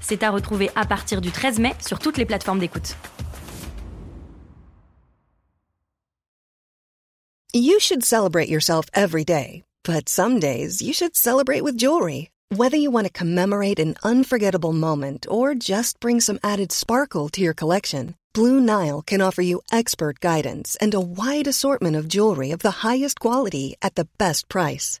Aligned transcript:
C'est 0.00 0.22
à 0.22 0.30
retrouver 0.30 0.70
à 0.74 0.84
partir 0.84 1.20
du 1.20 1.30
13 1.30 1.58
mai 1.58 1.74
sur 1.86 1.98
toutes 1.98 2.18
les 2.18 2.26
plateformes 2.26 2.58
d'écoute. 2.58 2.96
You 7.52 7.80
should 7.80 8.04
celebrate 8.04 8.48
yourself 8.48 8.86
every 8.94 9.24
day, 9.24 9.64
but 9.82 10.08
some 10.08 10.38
days 10.38 10.80
you 10.80 10.92
should 10.92 11.16
celebrate 11.16 11.64
with 11.64 11.76
jewelry. 11.76 12.30
Whether 12.54 12.76
you 12.76 12.92
want 12.92 13.06
to 13.06 13.12
commemorate 13.12 13.80
an 13.80 13.96
unforgettable 14.04 14.72
moment 14.72 15.26
or 15.28 15.56
just 15.56 15.98
bring 15.98 16.20
some 16.20 16.38
added 16.44 16.70
sparkle 16.70 17.28
to 17.30 17.40
your 17.40 17.54
collection, 17.54 18.14
Blue 18.32 18.60
Nile 18.60 19.02
can 19.02 19.20
offer 19.20 19.42
you 19.42 19.62
expert 19.72 20.20
guidance 20.20 20.76
and 20.80 20.94
a 20.94 21.00
wide 21.00 21.48
assortment 21.48 21.96
of 21.96 22.06
jewelry 22.06 22.52
of 22.52 22.60
the 22.60 22.86
highest 22.86 23.18
quality 23.18 23.74
at 23.82 23.96
the 23.96 24.06
best 24.18 24.48
price. 24.48 25.00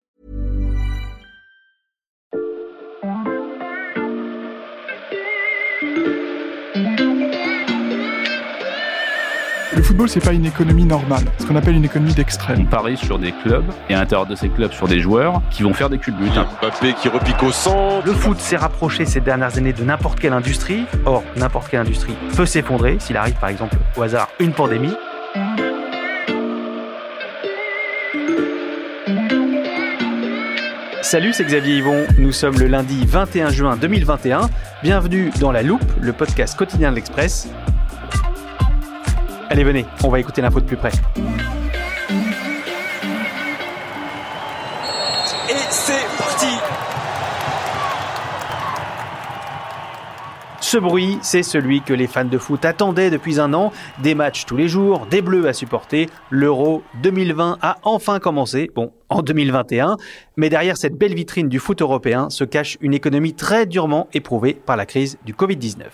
Le 9.81 9.87
football, 9.87 10.09
c'est 10.09 10.23
pas 10.23 10.33
une 10.33 10.45
économie 10.45 10.85
normale, 10.85 11.23
ce 11.39 11.45
qu'on 11.47 11.55
appelle 11.55 11.75
une 11.75 11.85
économie 11.85 12.13
d'extrême. 12.13 12.59
On 12.61 12.65
parie 12.65 12.97
sur 12.97 13.17
des 13.17 13.31
clubs 13.31 13.65
et 13.89 13.95
à 13.95 14.01
l'intérieur 14.01 14.27
de 14.27 14.35
ces 14.35 14.47
clubs 14.47 14.71
sur 14.71 14.87
des 14.87 14.99
joueurs 14.99 15.41
qui 15.49 15.63
vont 15.63 15.73
faire 15.73 15.89
des 15.89 15.97
culbutes. 15.97 16.35
Mbappé 16.61 16.93
qui 16.93 17.09
repique 17.09 17.41
au 17.41 17.51
centre. 17.51 18.05
Le 18.05 18.13
foot 18.13 18.37
s'est 18.37 18.57
rapproché 18.57 19.05
ces 19.05 19.21
dernières 19.21 19.57
années 19.57 19.73
de 19.73 19.83
n'importe 19.83 20.19
quelle 20.19 20.33
industrie. 20.33 20.83
Or, 21.07 21.23
n'importe 21.35 21.69
quelle 21.69 21.79
industrie 21.79 22.13
peut 22.37 22.45
s'effondrer 22.45 22.97
s'il 22.99 23.17
arrive 23.17 23.33
par 23.39 23.49
exemple 23.49 23.75
au 23.97 24.03
hasard 24.03 24.27
une 24.39 24.53
pandémie. 24.53 24.93
Salut, 31.01 31.33
c'est 31.33 31.45
Xavier 31.45 31.77
Yvon. 31.77 32.05
Nous 32.19 32.31
sommes 32.31 32.59
le 32.59 32.67
lundi 32.67 33.03
21 33.07 33.49
juin 33.49 33.77
2021. 33.77 34.41
Bienvenue 34.83 35.31
dans 35.39 35.51
La 35.51 35.63
Loupe, 35.63 35.81
le 35.99 36.13
podcast 36.13 36.55
quotidien 36.55 36.91
de 36.91 36.97
l'Express. 36.97 37.49
Allez, 39.51 39.65
venez, 39.65 39.85
on 40.05 40.07
va 40.07 40.21
écouter 40.21 40.41
l'info 40.41 40.61
de 40.61 40.65
plus 40.65 40.77
près. 40.77 40.93
Et 45.49 45.53
c'est 45.69 46.05
parti 46.17 46.45
Ce 50.61 50.77
bruit, 50.77 51.19
c'est 51.21 51.43
celui 51.43 51.81
que 51.81 51.93
les 51.93 52.07
fans 52.07 52.23
de 52.23 52.37
foot 52.37 52.63
attendaient 52.63 53.09
depuis 53.09 53.41
un 53.41 53.53
an. 53.53 53.73
Des 54.01 54.15
matchs 54.15 54.45
tous 54.45 54.55
les 54.55 54.69
jours, 54.69 55.05
des 55.07 55.21
bleus 55.21 55.45
à 55.49 55.51
supporter. 55.51 56.07
L'Euro 56.29 56.81
2020 57.03 57.57
a 57.61 57.77
enfin 57.83 58.19
commencé. 58.19 58.71
Bon, 58.73 58.93
en 59.09 59.21
2021. 59.21 59.97
Mais 60.37 60.49
derrière 60.49 60.77
cette 60.77 60.95
belle 60.95 61.13
vitrine 61.13 61.49
du 61.49 61.59
foot 61.59 61.81
européen 61.81 62.29
se 62.29 62.45
cache 62.45 62.77
une 62.79 62.93
économie 62.93 63.33
très 63.33 63.65
durement 63.65 64.07
éprouvée 64.13 64.53
par 64.53 64.77
la 64.77 64.85
crise 64.85 65.17
du 65.25 65.33
Covid-19. 65.33 65.87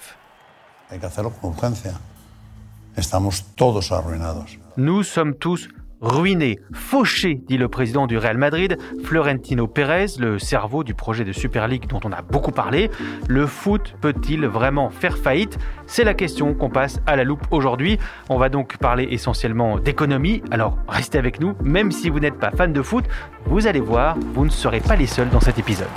Nous 4.76 5.04
sommes 5.04 5.36
tous 5.36 5.70
ruinés, 6.02 6.60
fauchés, 6.74 7.42
dit 7.48 7.58
le 7.58 7.68
président 7.68 8.08
du 8.08 8.18
Real 8.18 8.38
Madrid, 8.38 8.78
Florentino 9.04 9.68
Pérez, 9.68 10.18
le 10.20 10.38
cerveau 10.38 10.84
du 10.84 10.94
projet 10.94 11.24
de 11.24 11.32
Super 11.32 11.68
League 11.68 11.88
dont 11.88 12.00
on 12.04 12.12
a 12.12 12.22
beaucoup 12.22 12.52
parlé. 12.52 12.92
Le 13.28 13.48
foot 13.48 13.96
peut-il 14.02 14.46
vraiment 14.46 14.90
faire 14.90 15.18
faillite? 15.18 15.58
C'est 15.88 16.04
la 16.04 16.14
question 16.14 16.54
qu'on 16.54 16.70
passe 16.70 17.00
à 17.08 17.16
la 17.16 17.24
loupe 17.24 17.48
aujourd'hui. 17.52 17.98
On 18.30 18.38
va 18.38 18.50
donc 18.50 18.78
parler 18.78 19.08
essentiellement 19.10 19.80
d'économie. 19.80 20.44
Alors 20.52 20.78
restez 20.88 21.18
avec 21.18 21.40
nous, 21.40 21.56
même 21.64 21.92
si 21.92 22.10
vous 22.10 22.20
n'êtes 22.20 22.38
pas 22.38 22.52
fan 22.52 22.74
de 22.74 22.82
foot, 22.82 23.06
vous 23.46 23.66
allez 23.68 23.82
voir, 23.82 24.18
vous 24.34 24.46
ne 24.46 24.52
serez 24.52 24.82
pas 24.82 24.96
les 24.96 25.08
seuls 25.08 25.30
dans 25.30 25.42
cet 25.42 25.58
épisode. 25.58 25.88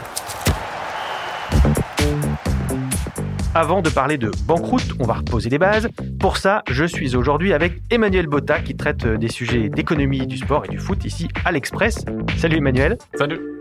Avant 3.54 3.82
de 3.82 3.90
parler 3.90 4.16
de 4.16 4.30
banqueroute, 4.46 4.94
on 5.00 5.04
va 5.04 5.14
reposer 5.14 5.50
les 5.50 5.58
bases. 5.58 5.88
Pour 6.20 6.36
ça, 6.36 6.62
je 6.70 6.84
suis 6.84 7.16
aujourd'hui 7.16 7.52
avec 7.52 7.82
Emmanuel 7.90 8.28
Botta 8.28 8.60
qui 8.60 8.76
traite 8.76 9.04
des 9.04 9.28
sujets 9.28 9.68
d'économie, 9.68 10.26
du 10.26 10.36
sport 10.36 10.66
et 10.66 10.68
du 10.68 10.78
foot 10.78 11.04
ici 11.04 11.26
à 11.44 11.50
l'Express. 11.50 12.04
Salut 12.36 12.58
Emmanuel. 12.58 12.96
Salut 13.14 13.59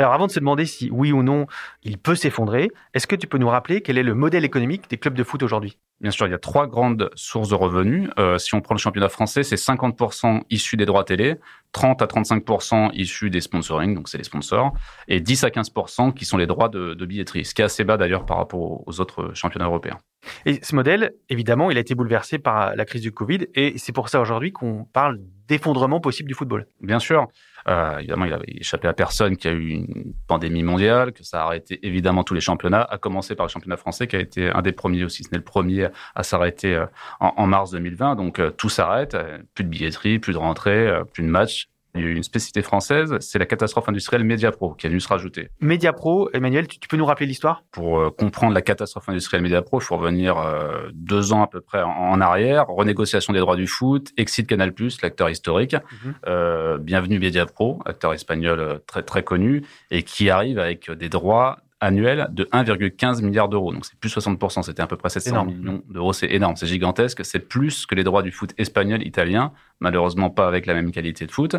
Alors 0.00 0.14
avant 0.14 0.26
de 0.26 0.32
se 0.32 0.40
demander 0.40 0.64
si 0.64 0.88
oui 0.90 1.12
ou 1.12 1.22
non 1.22 1.46
il 1.82 1.98
peut 1.98 2.14
s'effondrer, 2.14 2.70
est-ce 2.94 3.06
que 3.06 3.14
tu 3.14 3.26
peux 3.26 3.36
nous 3.36 3.50
rappeler 3.50 3.82
quel 3.82 3.98
est 3.98 4.02
le 4.02 4.14
modèle 4.14 4.46
économique 4.46 4.88
des 4.88 4.96
clubs 4.96 5.12
de 5.12 5.22
foot 5.22 5.42
aujourd'hui? 5.42 5.76
Bien 6.00 6.10
sûr, 6.10 6.26
il 6.26 6.30
y 6.30 6.34
a 6.34 6.38
trois 6.38 6.66
grandes 6.66 7.10
sources 7.14 7.50
de 7.50 7.54
revenus. 7.54 8.08
Euh, 8.18 8.38
si 8.38 8.54
on 8.54 8.62
prend 8.62 8.74
le 8.74 8.80
championnat 8.80 9.10
français, 9.10 9.42
c'est 9.42 9.56
50% 9.56 10.40
issus 10.48 10.78
des 10.78 10.86
droits 10.86 11.04
télé, 11.04 11.36
30 11.72 12.00
à 12.00 12.06
35% 12.06 12.92
issus 12.94 13.28
des 13.28 13.42
sponsoring, 13.42 13.94
donc 13.94 14.08
c'est 14.08 14.16
les 14.16 14.24
sponsors, 14.24 14.72
et 15.06 15.20
10 15.20 15.44
à 15.44 15.48
15% 15.50 16.14
qui 16.14 16.24
sont 16.24 16.38
les 16.38 16.46
droits 16.46 16.70
de, 16.70 16.94
de 16.94 17.04
billetterie, 17.04 17.44
ce 17.44 17.52
qui 17.52 17.60
est 17.60 17.66
assez 17.66 17.84
bas 17.84 17.98
d'ailleurs 17.98 18.24
par 18.24 18.38
rapport 18.38 18.88
aux 18.88 19.00
autres 19.00 19.32
championnats 19.34 19.66
européens. 19.66 19.98
Et 20.46 20.60
ce 20.62 20.74
modèle, 20.74 21.12
évidemment, 21.28 21.70
il 21.70 21.76
a 21.76 21.80
été 21.80 21.94
bouleversé 21.94 22.38
par 22.38 22.74
la 22.74 22.84
crise 22.86 23.02
du 23.02 23.12
Covid 23.12 23.48
et 23.54 23.76
c'est 23.76 23.92
pour 23.92 24.08
ça 24.08 24.20
aujourd'hui 24.22 24.52
qu'on 24.52 24.84
parle 24.84 25.20
d'effondrement 25.48 26.00
possible 26.00 26.28
du 26.28 26.34
football. 26.34 26.66
Bien 26.80 26.98
sûr. 26.98 27.26
Euh, 27.68 27.98
évidemment, 27.98 28.24
il 28.24 28.32
avait 28.32 28.44
échappé 28.48 28.88
à 28.88 28.92
personne 28.92 29.36
qu'il 29.36 29.50
y 29.50 29.54
a 29.54 29.56
eu 29.56 29.68
une 29.68 30.14
pandémie 30.26 30.62
mondiale, 30.62 31.12
que 31.12 31.24
ça 31.24 31.42
a 31.42 31.44
arrêté 31.46 31.78
évidemment 31.86 32.24
tous 32.24 32.34
les 32.34 32.40
championnats, 32.40 32.82
à 32.82 32.98
commencer 32.98 33.34
par 33.34 33.46
le 33.46 33.50
championnat 33.50 33.76
français 33.76 34.06
qui 34.06 34.16
a 34.16 34.20
été 34.20 34.50
un 34.50 34.62
des 34.62 34.72
premiers, 34.72 35.04
aussi 35.04 35.24
ce 35.24 35.30
n'est 35.30 35.38
le 35.38 35.44
premier, 35.44 35.88
à 36.14 36.22
s'arrêter 36.22 36.74
euh, 36.74 36.86
en, 37.20 37.32
en, 37.36 37.46
mars 37.46 37.70
2020. 37.70 38.16
Donc 38.16 38.38
euh, 38.38 38.50
tout 38.50 38.68
s'arrête, 38.68 39.16
plus 39.54 39.64
de 39.64 39.68
billetterie, 39.68 40.18
plus 40.18 40.32
de 40.32 40.38
rentrée, 40.38 40.90
plus 41.12 41.22
de 41.22 41.28
matchs. 41.28 41.69
Il 41.94 42.02
y 42.02 42.04
a 42.04 42.06
eu 42.08 42.14
une 42.14 42.22
spécificité 42.22 42.62
française, 42.62 43.16
c'est 43.20 43.38
la 43.38 43.46
catastrophe 43.46 43.88
industrielle 43.88 44.24
Mediapro 44.24 44.74
qui 44.74 44.86
a 44.86 44.88
venu 44.90 45.00
se 45.00 45.08
rajouter. 45.08 45.50
Mediapro, 45.60 46.30
Emmanuel, 46.32 46.68
tu, 46.68 46.78
tu 46.78 46.88
peux 46.88 46.96
nous 46.96 47.04
rappeler 47.04 47.26
l'histoire? 47.26 47.64
Pour 47.72 47.98
euh, 47.98 48.10
comprendre 48.10 48.54
la 48.54 48.62
catastrophe 48.62 49.08
industrielle 49.08 49.42
Mediapro, 49.42 49.80
il 49.80 49.84
faut 49.84 49.96
revenir 49.96 50.38
euh, 50.38 50.90
deux 50.94 51.32
ans 51.32 51.42
à 51.42 51.46
peu 51.48 51.60
près 51.60 51.82
en, 51.82 51.90
en, 51.90 52.20
arrière. 52.20 52.66
Renégociation 52.68 53.32
des 53.32 53.40
droits 53.40 53.56
du 53.56 53.66
foot, 53.66 54.10
exit 54.16 54.46
Canal+, 54.46 54.72
l'acteur 55.02 55.30
historique. 55.30 55.74
Mm 55.74 55.78
-hmm. 55.78 56.12
euh, 56.28 56.78
bienvenue 56.78 57.18
Mediapro, 57.18 57.80
acteur 57.84 58.12
espagnol 58.12 58.80
très 58.86 59.02
très 59.02 59.22
connu 59.22 59.62
et 59.90 60.02
qui 60.02 60.30
arrive 60.30 60.58
avec 60.58 60.90
des 60.90 61.08
droits 61.08 61.58
annuel 61.80 62.28
de 62.30 62.44
1,15 62.44 63.22
milliard 63.22 63.48
d'euros. 63.48 63.72
Donc 63.72 63.84
c'est 63.86 63.98
plus 63.98 64.14
60%, 64.14 64.62
c'était 64.62 64.82
à 64.82 64.86
peu 64.86 64.96
près 64.96 65.08
700 65.08 65.30
énorme. 65.30 65.48
millions 65.48 65.82
d'euros. 65.88 66.12
C'est 66.12 66.30
énorme, 66.30 66.56
c'est 66.56 66.66
gigantesque. 66.66 67.24
C'est 67.24 67.40
plus 67.40 67.86
que 67.86 67.94
les 67.94 68.04
droits 68.04 68.22
du 68.22 68.30
foot 68.30 68.52
espagnol, 68.58 69.06
italien, 69.06 69.52
malheureusement 69.80 70.30
pas 70.30 70.46
avec 70.46 70.66
la 70.66 70.74
même 70.74 70.92
qualité 70.92 71.26
de 71.26 71.32
foot. 71.32 71.56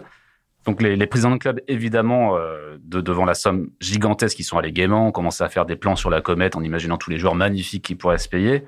Donc 0.65 0.81
les, 0.81 0.95
les 0.95 1.07
présidents 1.07 1.31
de 1.31 1.37
club, 1.37 1.59
évidemment, 1.67 2.37
euh, 2.37 2.77
de, 2.83 3.01
devant 3.01 3.25
la 3.25 3.33
somme 3.33 3.71
gigantesque, 3.79 4.37
qui 4.37 4.43
sont 4.43 4.57
allés 4.57 4.71
gaiement, 4.71 5.07
ont 5.07 5.11
commencé 5.11 5.43
à 5.43 5.49
faire 5.49 5.65
des 5.65 5.75
plans 5.75 5.95
sur 5.95 6.11
la 6.11 6.21
comète 6.21 6.55
en 6.55 6.61
imaginant 6.61 6.97
tous 6.97 7.09
les 7.09 7.17
joueurs 7.17 7.35
magnifiques 7.35 7.83
qui 7.83 7.95
pourraient 7.95 8.19
se 8.19 8.29
payer. 8.29 8.63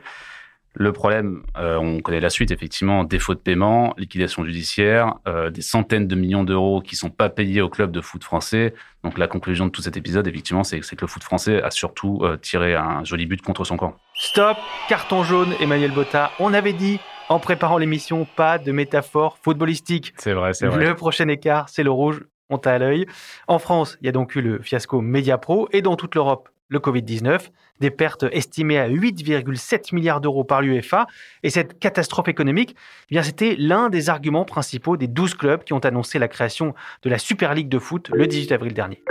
Le 0.76 0.92
problème, 0.92 1.44
euh, 1.56 1.78
on 1.78 2.00
connaît 2.00 2.20
la 2.20 2.32
suite, 2.32 2.50
effectivement, 2.50 3.04
défaut 3.04 3.36
de 3.36 3.40
paiement, 3.40 3.94
liquidation 3.98 4.44
judiciaire, 4.44 5.16
euh, 5.28 5.52
des 5.52 5.62
centaines 5.62 6.08
de 6.08 6.16
millions 6.16 6.44
d'euros 6.44 6.82
qui 6.82 6.96
sont 6.96 7.12
pas 7.12 7.30
payés 7.30 7.62
au 7.62 7.70
club 7.70 7.92
de 7.92 8.02
foot 8.02 8.24
français. 8.24 8.74
Donc 9.04 9.20
la 9.20 9.28
conclusion 9.28 9.68
de 9.68 9.72
tout 9.72 9.84
cet 9.84 9.98
épisode, 9.98 10.28
effectivement, 10.28 10.64
c'est 10.64 10.80
que 10.80 10.96
le 11.00 11.08
foot 11.08 11.24
français 11.24 11.62
a 11.62 11.70
surtout 11.70 12.22
euh, 12.24 12.38
tiré 12.38 12.74
un 12.76 13.04
joli 13.04 13.28
but 13.28 13.42
contre 13.42 13.66
son 13.66 13.78
camp. 13.78 13.96
Stop, 14.16 14.58
carton 14.90 15.24
jaune, 15.24 15.54
Emmanuel 15.60 15.92
Botta. 15.92 16.32
On 16.40 16.54
avait 16.56 16.74
dit 16.74 17.00
en 17.30 17.40
préparant 17.40 17.78
l'émission, 17.78 18.26
pas 18.36 18.58
de 18.58 18.72
métaphore 18.72 19.38
footballistique. 19.44 20.14
C'est 20.18 20.34
vrai, 20.34 20.54
c'est 20.54 20.68
vrai. 20.68 20.84
Le 20.84 20.96
prochain 20.96 21.28
écart, 21.28 21.70
c'est 21.70 21.84
le 21.84 21.92
rouge. 21.92 22.22
On 22.50 22.58
t'a 22.58 22.74
à 22.74 22.78
l'œil. 22.78 23.06
En 23.48 23.60
France, 23.60 23.98
il 24.02 24.06
y 24.06 24.10
a 24.10 24.12
donc 24.12 24.36
eu 24.36 24.42
le 24.42 24.62
fiasco 24.62 25.02
Mediapro 25.02 25.70
et 25.72 25.82
dans 25.82 25.96
toute 25.96 26.16
l'Europe, 26.16 26.50
le 26.74 26.80
Covid-19, 26.80 27.50
des 27.80 27.92
pertes 27.92 28.26
estimées 28.32 28.80
à 28.80 28.90
8,7 28.90 29.94
milliards 29.94 30.20
d'euros 30.20 30.44
par 30.44 30.62
l'UEFA. 30.62 31.08
Et 31.44 31.50
cette 31.50 31.80
catastrophe 31.80 32.28
économique, 32.28 32.76
eh 33.10 33.16
bien, 33.16 33.24
c'était 33.24 33.56
l'un 33.58 33.90
des 33.90 34.10
arguments 34.10 34.44
principaux 34.44 34.98
des 34.98 35.08
12 35.08 35.36
clubs 35.36 35.64
qui 35.64 35.74
ont 35.74 35.80
annoncé 35.80 36.20
la 36.20 36.28
création 36.28 36.74
de 37.04 37.10
la 37.10 37.20
Super 37.20 37.54
League 37.54 37.70
de 37.70 37.80
foot 37.80 38.10
le 38.14 38.28
18 38.28 38.52
avril 38.52 38.74
dernier. 38.74 39.04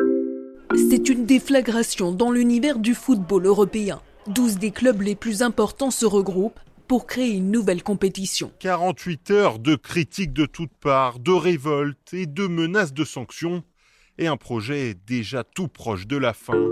C'est 0.75 1.09
une 1.09 1.25
déflagration 1.25 2.13
dans 2.13 2.33
l'univers 2.33 2.79
du 2.79 2.95
football 2.95 3.47
européen. 3.47 4.01
12 4.27 4.59
des 4.59 4.71
clubs 4.71 5.01
les 5.01 5.15
plus 5.15 5.43
importants 5.43 5.91
se 5.91 6.07
regroupent 6.07 6.61
pour 6.89 7.07
créer 7.07 7.31
une 7.31 7.51
nouvelle 7.51 7.83
compétition. 7.83 8.51
48 8.59 9.31
heures 9.31 9.59
de 9.59 9.77
critiques 9.77 10.33
de 10.33 10.47
toutes 10.47 10.75
parts, 10.81 11.21
de 11.21 11.33
révoltes 11.33 12.13
et 12.13 12.27
de 12.27 12.47
menaces 12.47 12.93
de 12.93 13.05
sanctions. 13.05 13.63
Et 14.19 14.27
un 14.27 14.37
projet 14.37 14.95
déjà 15.07 15.45
tout 15.45 15.69
proche 15.69 16.07
de 16.07 16.17
la 16.17 16.33
fin. 16.33 16.69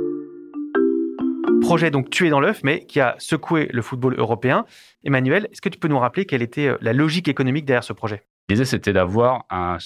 Projet 1.71 1.93
donc 1.93 2.11
tué 2.11 2.31
dans 2.31 2.41
l'œuf, 2.41 2.63
mais 2.65 2.85
qui 2.85 2.99
a 2.99 3.15
secoué 3.19 3.69
le 3.71 3.81
football 3.81 4.19
européen. 4.19 4.67
Emmanuel, 5.05 5.47
est-ce 5.53 5.61
que 5.61 5.69
tu 5.69 5.79
peux 5.79 5.87
nous 5.87 6.01
rappeler 6.01 6.25
quelle 6.25 6.43
était 6.43 6.67
euh, 6.67 6.77
la 6.81 6.93
logique 6.93 7.29
économique 7.29 7.65
derrière 7.65 7.85
ce 7.85 7.93
projet? 7.93 8.25
L'idée, 8.49 8.65
c'était 8.65 8.93
d'avoir 8.93 9.45
un, 9.51 9.79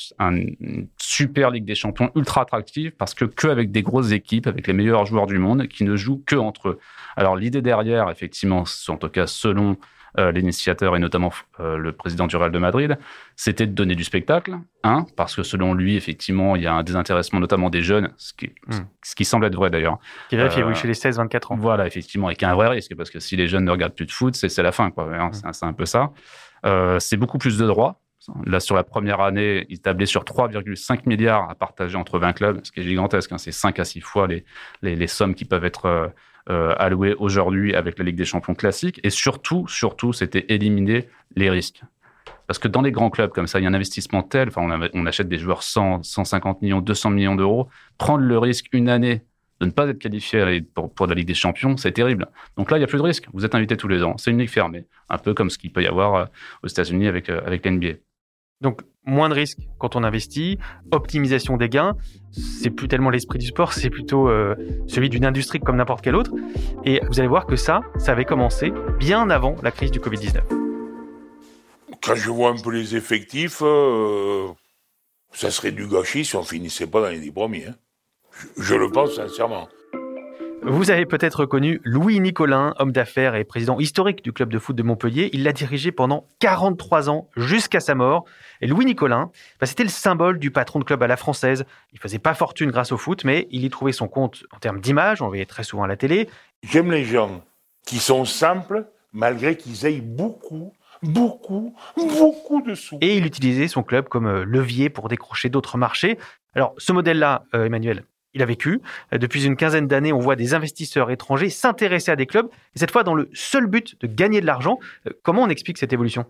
super 0.99 1.51
Ligue 1.51 1.67
des 1.67 1.75
Champions 1.75 2.11
ultra 2.15 2.41
attractive 2.41 2.93
parce 2.93 3.13
que 3.13 3.27
que 3.27 3.49
avec 3.49 3.71
des 3.71 3.83
grosses 3.83 4.13
équipes, 4.13 4.47
avec 4.47 4.67
les 4.67 4.73
meilleurs 4.73 5.05
joueurs 5.05 5.27
du 5.27 5.37
monde, 5.37 5.69
qui 5.69 5.85
ne 5.85 5.95
jouent 5.95 6.23
que 6.25 6.37
entre 6.37 6.71
eux. 6.71 6.79
Alors 7.17 7.37
l'idée 7.37 7.61
derrière, 7.61 8.09
effectivement, 8.09 8.65
en 8.89 8.97
tout 8.97 9.09
cas 9.11 9.27
selon 9.27 9.77
euh, 10.19 10.31
l'initiateur 10.31 10.95
et 10.95 11.01
notamment 11.01 11.33
euh, 11.59 11.77
le 11.77 11.93
président 11.93 12.27
du 12.27 12.37
Real 12.37 12.53
de 12.53 12.59
Madrid, 12.59 12.99
c'était 13.35 13.67
de 13.67 13.73
donner 13.73 13.97
du 13.97 14.05
spectacle, 14.05 14.57
hein, 14.85 15.07
parce 15.17 15.35
que 15.35 15.43
selon 15.43 15.75
lui, 15.75 15.97
effectivement, 15.97 16.55
il 16.55 16.63
y 16.63 16.67
a 16.67 16.75
un 16.75 16.85
désintéressement 16.85 17.41
notamment 17.41 17.69
des 17.69 17.83
jeunes, 17.83 18.11
ce 18.17 18.33
qui, 18.33 18.53
hmm. 18.69 18.85
ce 19.03 19.15
qui 19.17 19.25
semble 19.25 19.47
être 19.47 19.57
vrai 19.57 19.71
d'ailleurs. 19.71 19.99
Qui 20.29 20.37
est 20.37 20.39
vérifié, 20.39 20.63
oui, 20.63 20.75
chez 20.77 20.87
les 20.87 20.95
16-24 20.95 21.53
ans. 21.53 21.57
Voilà, 21.57 21.87
effectivement, 21.87 22.31
et 22.31 22.37
qui 22.37 22.45
a 22.45 22.51
un 22.51 22.55
vrai 22.55 22.69
risque, 22.69 22.95
parce 22.95 23.11
que 23.11 23.19
si 23.19 23.35
les 23.35 23.49
jeunes 23.49 23.65
ne 23.65 23.71
regardent 23.71 23.95
plus 23.95 24.07
de 24.07 24.13
foot, 24.13 24.37
c'est 24.37 24.63
la 24.63 24.73
fin, 24.73 24.91
quoi. 24.91 25.09
Hein, 25.13 25.31
hmm. 25.31 25.53
C'est 25.53 25.67
un 25.67 25.73
peu 25.73 25.85
ça. 25.85 26.13
Euh, 26.65 26.99
c'est 27.01 27.17
beaucoup 27.17 27.39
plus 27.39 27.59
de 27.59 27.67
droits, 27.67 28.01
Là, 28.47 28.59
sur 28.59 28.75
la 28.75 28.85
première 28.85 29.21
année, 29.21 29.67
il 29.69 29.81
tablait 29.81 30.07
sur 30.07 30.25
3,5 30.25 31.01
milliards 31.05 31.51
à 31.51 31.55
partager 31.55 31.97
entre 31.97 32.19
20 32.19 32.33
clubs, 32.33 32.61
ce 32.63 32.73
qui 32.73 32.81
est 32.81 32.83
gigantesque. 32.83 33.31
Hein. 33.33 33.37
C'est 33.37 33.53
5 33.53 33.79
à 33.79 33.85
6 33.85 34.01
fois 34.01 34.27
les, 34.27 34.47
les, 34.81 34.97
les, 34.97 35.07
sommes 35.07 35.35
qui 35.35 35.45
peuvent 35.45 35.67
être 35.67 36.11
euh, 36.51 36.55
euh, 36.55 36.75
allouées 36.79 37.15
aujourd'hui 37.19 37.75
avec 37.75 37.99
la 37.99 38.05
Ligue 38.05 38.17
des 38.17 38.25
Champions 38.25 38.55
classique. 38.55 39.01
Et 39.03 39.11
surtout, 39.11 39.67
surtout, 39.69 40.13
c'était 40.13 40.45
éliminer 40.49 41.09
les 41.37 41.51
risques. 41.51 41.83
Parce 42.47 42.59
que 42.59 42.69
dans 42.69 42.83
les 42.83 42.93
grands 42.93 43.11
clubs 43.11 43.31
comme 43.31 43.47
ça, 43.47 43.59
il 43.59 43.63
y 43.63 43.67
a 43.67 43.71
un 43.71 43.75
investissement 43.75 44.23
tel, 44.23 44.49
enfin, 44.49 44.91
on, 44.93 45.07
achète 45.07 45.29
des 45.29 45.39
joueurs 45.39 45.63
100, 45.63 46.03
150 46.03 46.61
millions, 46.61 46.81
200 46.81 47.11
millions 47.11 47.35
d'euros. 47.35 47.69
Prendre 47.97 48.25
le 48.25 48.39
risque 48.39 48.67
une 48.73 48.91
année 48.91 49.23
de 49.61 49.67
ne 49.67 49.71
pas 49.71 49.89
être 49.89 49.99
qualifié 49.99 50.63
pour, 50.75 51.07
la 51.07 51.15
Ligue 51.15 51.29
des 51.29 51.35
Champions, 51.35 51.77
c'est 51.79 51.93
terrible. 51.93 52.29
Donc 52.57 52.71
là, 52.71 52.77
il 52.77 52.81
n'y 52.81 52.85
a 52.85 52.89
plus 52.89 52.99
de 52.99 53.03
risque. 53.03 53.27
Vous 53.33 53.47
êtes 53.47 53.55
invité 53.55 53.77
tous 53.77 53.89
les 53.89 54.03
ans. 54.03 54.17
C'est 54.19 54.31
une 54.31 54.39
ligue 54.39 54.51
fermée, 54.51 54.85
un 55.09 55.19
peu 55.19 55.33
comme 55.33 55.49
ce 55.49 55.57
qu'il 55.57 55.73
peut 55.73 55.83
y 55.83 55.87
avoir 55.87 56.15
euh, 56.15 56.25
aux 56.63 56.69
États-Unis 56.69 57.09
avec, 57.09 57.31
avec 57.31 57.65
l'NBA. 57.65 57.95
Donc, 58.65 58.81
moins 59.05 59.29
de 59.29 59.35
risques 59.35 59.59
quand 59.79 59.95
on 59.95 60.03
investit, 60.03 60.59
optimisation 60.91 61.59
des 61.59 61.69
gains. 61.69 61.97
C'est 62.33 62.71
plus 62.71 62.89
tellement 62.89 63.11
l'esprit 63.11 63.39
du 63.39 63.47
sport, 63.47 63.75
c'est 63.75 63.91
plutôt 63.91 64.31
euh, 64.31 64.55
celui 64.89 65.11
d'une 65.11 65.27
industrie 65.27 65.61
comme 65.61 65.77
n'importe 65.77 66.03
quelle 66.03 66.17
autre. 66.17 66.33
Et 66.87 67.03
vous 67.07 67.21
allez 67.21 67.29
voir 67.29 67.45
que 67.47 67.57
ça, 67.57 67.83
ça 67.99 68.13
avait 68.13 68.25
commencé 68.25 68.73
bien 68.99 69.29
avant 69.29 69.57
la 69.63 69.71
crise 69.71 69.91
du 69.91 70.01
Covid-19. 70.01 70.41
Quand 72.03 72.15
je 72.15 72.31
vois 72.31 72.51
un 72.51 72.57
peu 72.57 72.71
les 72.71 72.97
effectifs, 72.97 73.61
euh, 73.63 74.49
ça 75.33 75.51
serait 75.51 75.73
du 75.73 75.87
gâchis 75.87 76.25
si 76.25 76.37
on 76.37 76.43
finissait 76.43 76.87
pas 76.87 77.03
dans 77.03 77.11
les 77.11 77.21
dix 77.21 77.33
premiers. 77.33 77.67
Hein. 77.67 77.75
je 78.57 78.75
le 78.75 78.91
pense 78.91 79.17
sincèrement. 79.17 79.69
Vous 80.67 80.91
avez 80.91 81.05
peut-être 81.05 81.41
reconnu 81.41 81.81
Louis 81.85 82.21
Nicolin, 82.21 82.75
homme 82.79 82.91
d'affaires 82.91 83.35
et 83.35 83.45
président 83.45 83.79
historique 83.79 84.25
du 84.25 84.33
club 84.33 84.51
de 84.51 84.59
foot 84.59 84.75
de 84.75 84.83
Montpellier. 84.83 85.29
Il 85.35 85.43
l'a 85.43 85.53
dirigé 85.53 85.93
pendant 85.93 86.27
43 86.41 87.11
ans 87.11 87.29
jusqu'à 87.37 87.81
sa 87.81 87.95
mort. 87.95 88.25
Et 88.63 88.67
Louis 88.67 88.87
Nicolin, 88.87 89.31
bah, 89.61 89.67
c'était 89.67 89.83
le 89.83 89.91
symbole 89.91 90.39
du 90.39 90.51
patron 90.51 90.79
de 90.79 90.85
club 90.85 91.03
à 91.03 91.07
la 91.07 91.19
française. 91.19 91.67
Il 91.93 91.99
faisait 91.99 92.19
pas 92.19 92.33
fortune 92.33 92.71
grâce 92.71 92.93
au 92.93 92.97
foot, 92.97 93.25
mais 93.25 93.47
il 93.51 93.63
y 93.63 93.69
trouvait 93.69 93.93
son 93.93 94.09
compte 94.09 94.45
en 94.53 94.59
termes 94.59 94.81
d'image. 94.81 95.21
On 95.21 95.29
voyait 95.29 95.45
très 95.45 95.65
souvent 95.65 95.83
à 95.83 95.87
la 95.87 95.97
télé. 95.97 96.31
J'aime 96.63 96.91
les 96.91 97.05
gens 97.05 97.45
qui 97.87 97.99
sont 97.99 98.25
simples, 98.25 98.87
malgré 99.13 99.59
qu'ils 99.59 99.85
aient 99.85 100.01
beaucoup 100.01 100.73
beaucoup, 101.03 101.75
beaucoup 101.97 102.63
de 102.63 102.75
sous. 102.75 102.97
Et 103.03 103.19
il 103.19 103.27
utilisait 103.27 103.69
son 103.69 103.83
club 103.83 104.09
comme 104.09 104.27
euh, 104.27 104.45
levier 104.45 104.89
pour 104.89 105.09
décrocher 105.09 105.51
d'autres 105.51 105.77
marchés. 105.77 106.19
Alors, 106.55 106.75
ce 106.79 106.93
modèle-là, 106.93 107.45
euh, 107.55 107.67
Emmanuel, 107.67 108.05
il 108.35 108.43
a 108.43 108.47
vécu. 108.47 108.81
Euh, 109.13 109.19
depuis 109.19 109.45
une 109.45 109.57
quinzaine 109.57 109.87
d'années, 109.87 110.13
on 110.13 110.19
voit 110.19 110.37
des 110.37 110.55
investisseurs 110.55 111.11
étrangers 111.11 111.51
s'intéresser 111.51 112.11
à 112.11 112.17
des 112.17 112.27
clubs, 112.27 112.49
et 112.75 112.79
cette 112.79 112.91
fois 112.91 113.05
dans 113.05 113.15
le 113.15 113.31
seul 113.33 113.67
but 113.67 114.01
de 114.01 114.07
gagner 114.07 114.41
de 114.41 114.47
l'argent. 114.47 114.79
Euh, 115.07 115.11
comment 115.23 115.43
on 115.43 115.49
explique 115.49 115.79
cette 115.79 115.93
évolution? 115.93 116.27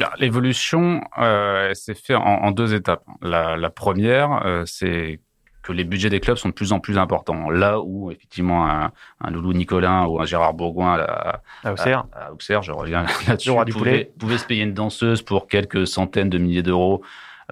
Ah, 0.00 0.12
L'évolution 0.18 1.02
euh, 1.18 1.72
s'est 1.74 1.94
faite 1.94 2.16
en, 2.16 2.50
deux 2.50 2.74
étapes. 2.74 3.04
La, 3.22 3.70
première, 3.70 4.44
euh, 4.44 4.64
c'est 4.66 5.20
que 5.62 5.72
les 5.72 5.84
budgets 5.84 6.10
des 6.10 6.20
clubs 6.20 6.36
sont 6.36 6.48
de 6.48 6.54
plus 6.54 6.72
en 6.72 6.80
plus 6.80 6.98
importants. 6.98 7.50
Là 7.50 7.80
où, 7.80 8.10
effectivement, 8.10 8.68
un, 8.68 9.30
Loulou 9.30 9.52
Nicolin 9.52 10.06
ou 10.06 10.20
un 10.20 10.24
Gérard 10.24 10.54
Bourgoin 10.54 10.98
à, 10.98 11.40
à, 11.64 11.72
Auxerre. 11.72 12.06
à, 12.12 12.32
Auxerre, 12.32 12.62
je 12.62 12.72
reviens 12.72 13.04
là-dessus, 13.28 13.50
pouvait, 13.72 14.10
pouvait, 14.18 14.38
se 14.38 14.46
payer 14.46 14.62
une 14.62 14.74
danseuse 14.74 15.22
pour 15.22 15.46
quelques 15.48 15.86
centaines 15.86 16.30
de 16.30 16.38
milliers 16.38 16.62
d'euros 16.62 17.02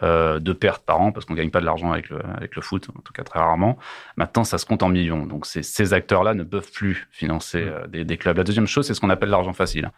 euh, 0.03 0.41
de 0.41 0.53
pertes 0.53 0.85
par 0.85 1.01
an 1.01 1.13
parce 1.13 1.25
qu'on 1.25 1.35
gagne 1.35 1.51
pas 1.51 1.61
de 1.61 1.67
l'argent 1.67 1.93
avec 1.93 2.09
le, 2.09 2.19
avec 2.37 2.57
le 2.57 2.63
foot, 2.63 2.89
en 2.97 3.01
tout 3.01 3.13
cas 3.13 3.23
très 3.23 3.39
rarement. 3.39 3.79
Maintenant, 4.17 4.43
ça 4.43 4.59
se 4.59 4.67
compte 4.67 4.83
en 4.83 4.89
millions. 4.89 5.25
Donc 5.27 5.47
ces 5.47 5.95
acteurs-là 5.95 6.35
ne 6.35 6.43
peuvent 6.43 6.73
plus 6.73 7.07
financer 7.11 7.65
mm. 7.65 7.69
euh, 7.69 7.87
des, 7.87 8.05
des, 8.05 8.17
clubs. 8.17 8.37
La 8.37 8.45
deuxième 8.45 8.67
chose, 8.67 8.87
c'est 8.87 8.95
ce 8.95 9.01
qu'on 9.01 9.11
appelle 9.11 9.31
l'argent 9.31 9.53
facile. 9.53 9.93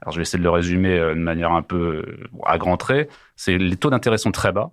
Alors 0.00 0.12
je 0.12 0.18
vais 0.18 0.22
essayer 0.22 0.38
de 0.38 0.44
le 0.44 0.50
résumer 0.50 0.98
euh, 0.98 1.14
de 1.14 1.20
manière 1.20 1.52
un 1.52 1.62
peu 1.62 2.04
à 2.44 2.58
grands 2.58 2.76
traits. 2.76 3.10
C'est 3.36 3.58
les 3.58 3.76
taux 3.76 3.90
d'intérêt 3.90 4.18
sont 4.18 4.32
très 4.32 4.52
bas. 4.52 4.70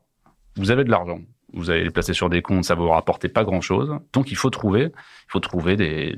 Vous 0.56 0.72
avez 0.72 0.84
de 0.84 0.92
l'argent. 0.92 1.20
Vous 1.54 1.70
allez 1.70 1.84
les 1.84 1.90
placer 1.90 2.14
sur 2.14 2.30
des 2.30 2.42
comptes, 2.42 2.66
ça 2.66 2.76
va 2.76 2.82
vous 2.82 2.90
rapporter 2.90 3.28
pas 3.30 3.44
grand 3.44 3.62
chose. 3.62 3.98
Donc 4.14 4.32
il 4.32 4.38
faut 4.38 4.50
trouver, 4.50 4.84
il 4.84 5.30
faut 5.30 5.40
trouver 5.40 5.76
des, 5.76 6.16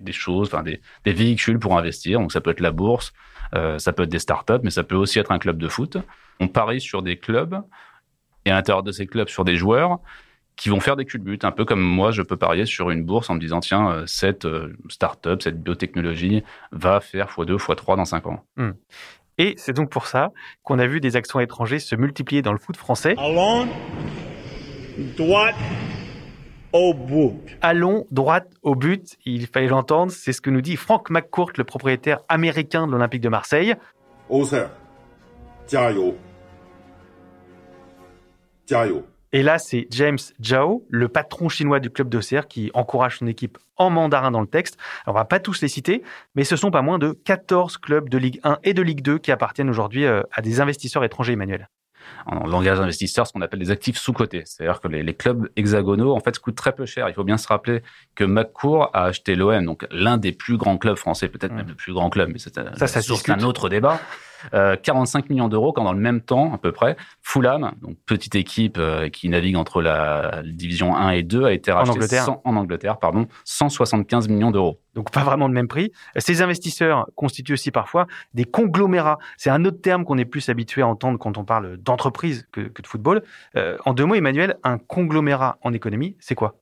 des 0.00 0.12
choses, 0.12 0.48
enfin 0.48 0.62
des, 0.62 0.80
des 1.04 1.12
véhicules 1.12 1.58
pour 1.58 1.78
investir. 1.78 2.20
Donc 2.20 2.32
ça 2.32 2.40
peut 2.40 2.50
être 2.50 2.60
la 2.60 2.72
bourse, 2.72 3.12
euh, 3.54 3.78
ça 3.78 3.92
peut 3.92 4.04
être 4.04 4.10
des 4.10 4.18
startups, 4.18 4.60
mais 4.62 4.70
ça 4.70 4.82
peut 4.82 4.96
aussi 4.96 5.18
être 5.18 5.30
un 5.32 5.38
club 5.38 5.58
de 5.58 5.68
foot. 5.68 5.98
On 6.40 6.48
parie 6.48 6.80
sur 6.80 7.02
des 7.02 7.16
clubs 7.16 7.62
et 8.44 8.50
à 8.50 8.54
l'intérieur 8.54 8.82
de 8.82 8.92
ces 8.92 9.06
clubs 9.06 9.28
sur 9.28 9.44
des 9.44 9.56
joueurs 9.56 10.00
qui 10.56 10.70
vont 10.70 10.80
faire 10.80 10.96
des 10.96 11.04
culbutes, 11.04 11.44
un 11.44 11.52
peu 11.52 11.64
comme 11.64 11.82
moi, 11.82 12.10
je 12.10 12.22
peux 12.22 12.36
parier 12.36 12.64
sur 12.64 12.90
une 12.90 13.04
bourse 13.04 13.28
en 13.28 13.34
me 13.34 13.40
disant, 13.40 13.60
tiens, 13.60 13.90
euh, 13.90 14.06
cette 14.06 14.46
euh, 14.46 14.74
startup, 14.88 15.42
cette 15.42 15.62
biotechnologie 15.62 16.42
va 16.72 17.00
faire 17.00 17.26
x2, 17.28 17.58
x3 17.58 17.96
dans 17.96 18.06
5 18.06 18.26
ans. 18.26 18.44
Hmm. 18.56 18.70
Et 19.38 19.54
c'est 19.58 19.74
donc 19.74 19.90
pour 19.90 20.06
ça 20.06 20.30
qu'on 20.62 20.78
a 20.78 20.86
vu 20.86 21.00
des 21.00 21.14
actions 21.14 21.40
étrangers 21.40 21.78
se 21.78 21.94
multiplier 21.94 22.40
dans 22.40 22.52
le 22.52 22.58
foot 22.58 22.76
français. 22.76 23.14
Allons, 23.18 23.68
droite 24.98 25.54
au 26.72 26.94
but. 26.94 27.58
Allons, 27.62 28.06
droite 28.10 28.48
au 28.62 28.74
but. 28.74 29.16
Il 29.24 29.46
fallait 29.46 29.68
l'entendre. 29.68 30.12
C'est 30.12 30.32
ce 30.32 30.40
que 30.40 30.50
nous 30.50 30.60
dit 30.60 30.76
Frank 30.76 31.10
McCourt, 31.10 31.52
le 31.56 31.64
propriétaire 31.64 32.20
américain 32.28 32.86
de 32.86 32.92
l'Olympique 32.92 33.22
de 33.22 33.28
Marseille. 33.28 33.74
Et 39.32 39.42
là, 39.42 39.58
c'est 39.58 39.86
James 39.90 40.18
Zhao, 40.42 40.84
le 40.88 41.08
patron 41.08 41.48
chinois 41.48 41.78
du 41.80 41.90
club 41.90 42.08
d'Auxerre, 42.08 42.48
qui 42.48 42.70
encourage 42.74 43.18
son 43.18 43.26
équipe 43.26 43.58
en 43.76 43.90
mandarin 43.90 44.30
dans 44.30 44.40
le 44.40 44.46
texte. 44.46 44.78
Alors, 45.04 45.16
on 45.16 45.18
va 45.18 45.24
pas 45.24 45.40
tous 45.40 45.60
les 45.60 45.68
citer, 45.68 46.02
mais 46.34 46.44
ce 46.44 46.56
sont 46.56 46.70
pas 46.70 46.82
moins 46.82 46.98
de 46.98 47.12
14 47.12 47.76
clubs 47.76 48.08
de 48.08 48.18
Ligue 48.18 48.40
1 48.44 48.58
et 48.64 48.72
de 48.72 48.82
Ligue 48.82 49.02
2 49.02 49.18
qui 49.18 49.32
appartiennent 49.32 49.68
aujourd'hui 49.68 50.06
euh, 50.06 50.22
à 50.32 50.40
des 50.40 50.60
investisseurs 50.60 51.04
étrangers, 51.04 51.34
Emmanuel 51.34 51.68
en 52.26 52.46
langage 52.46 52.80
investisseur 52.80 53.26
ce 53.26 53.32
qu'on 53.32 53.42
appelle 53.42 53.60
des 53.60 53.70
actifs 53.70 53.98
sous-cotés. 53.98 54.42
C'est-à-dire 54.44 54.80
que 54.80 54.88
les, 54.88 55.02
les, 55.02 55.14
clubs 55.14 55.48
hexagonaux, 55.56 56.14
en 56.14 56.20
fait, 56.20 56.38
coûtent 56.38 56.56
très 56.56 56.72
peu 56.72 56.86
cher. 56.86 57.08
Il 57.08 57.14
faut 57.14 57.24
bien 57.24 57.38
se 57.38 57.48
rappeler 57.48 57.82
que 58.14 58.24
McCourt 58.24 58.90
a 58.92 59.04
acheté 59.04 59.34
l'OM, 59.34 59.64
donc 59.64 59.86
l'un 59.90 60.16
des 60.16 60.32
plus 60.32 60.56
grands 60.56 60.78
clubs 60.78 60.96
français, 60.96 61.28
peut-être 61.28 61.52
même 61.52 61.68
le 61.68 61.74
plus 61.74 61.92
grand 61.92 62.10
club, 62.10 62.30
mais 62.32 62.38
c'est 62.38 62.58
un 62.58 63.42
autre 63.42 63.68
débat. 63.68 64.00
45 64.52 65.18
euh, 65.18 65.26
millions 65.30 65.48
d'euros 65.48 65.72
quand 65.72 65.84
dans 65.84 65.92
le 65.92 66.00
même 66.00 66.20
temps, 66.20 66.52
à 66.52 66.58
peu 66.58 66.72
près, 66.72 66.96
Fulham, 67.22 67.72
donc 67.80 67.96
petite 68.06 68.34
équipe 68.34 68.78
euh, 68.78 69.08
qui 69.08 69.28
navigue 69.28 69.56
entre 69.56 69.82
la, 69.82 70.42
division 70.44 70.96
1 70.96 71.10
et 71.10 71.22
2, 71.22 71.44
a 71.44 71.52
été 71.52 71.72
racheté 71.72 71.90
en 71.90 71.94
Angleterre, 71.94 72.28
en 72.44 72.56
Angleterre 72.56 72.98
pardon, 72.98 73.26
175 73.44 74.28
millions 74.28 74.50
d'euros. 74.50 74.80
Donc 74.94 75.10
pas 75.10 75.24
vraiment 75.24 75.46
le 75.46 75.52
même 75.52 75.68
prix. 75.68 75.92
Ces 76.16 76.40
investisseurs 76.40 77.06
constituent 77.16 77.52
aussi 77.52 77.70
parfois 77.70 78.06
des 78.32 78.44
conglomérats. 78.44 79.18
C'est 79.36 79.50
un 79.50 79.64
autre 79.64 79.80
terme 79.80 80.04
qu'on 80.04 80.16
est 80.16 80.24
plus 80.24 80.48
habitué 80.48 80.80
à 80.82 80.86
entendre 80.86 81.18
quand 81.18 81.36
on 81.36 81.44
parle 81.44 81.76
d'entreprise 81.76 82.48
que, 82.50 82.62
que, 82.62 82.80
de 82.80 82.86
football. 82.86 83.22
Euh, 83.56 83.76
en 83.84 83.92
deux 83.92 84.06
mots, 84.06 84.14
Emmanuel, 84.14 84.56
un 84.64 84.78
conglomérat 84.78 85.58
en 85.62 85.74
économie, 85.74 86.16
c'est 86.18 86.34
quoi? 86.34 86.56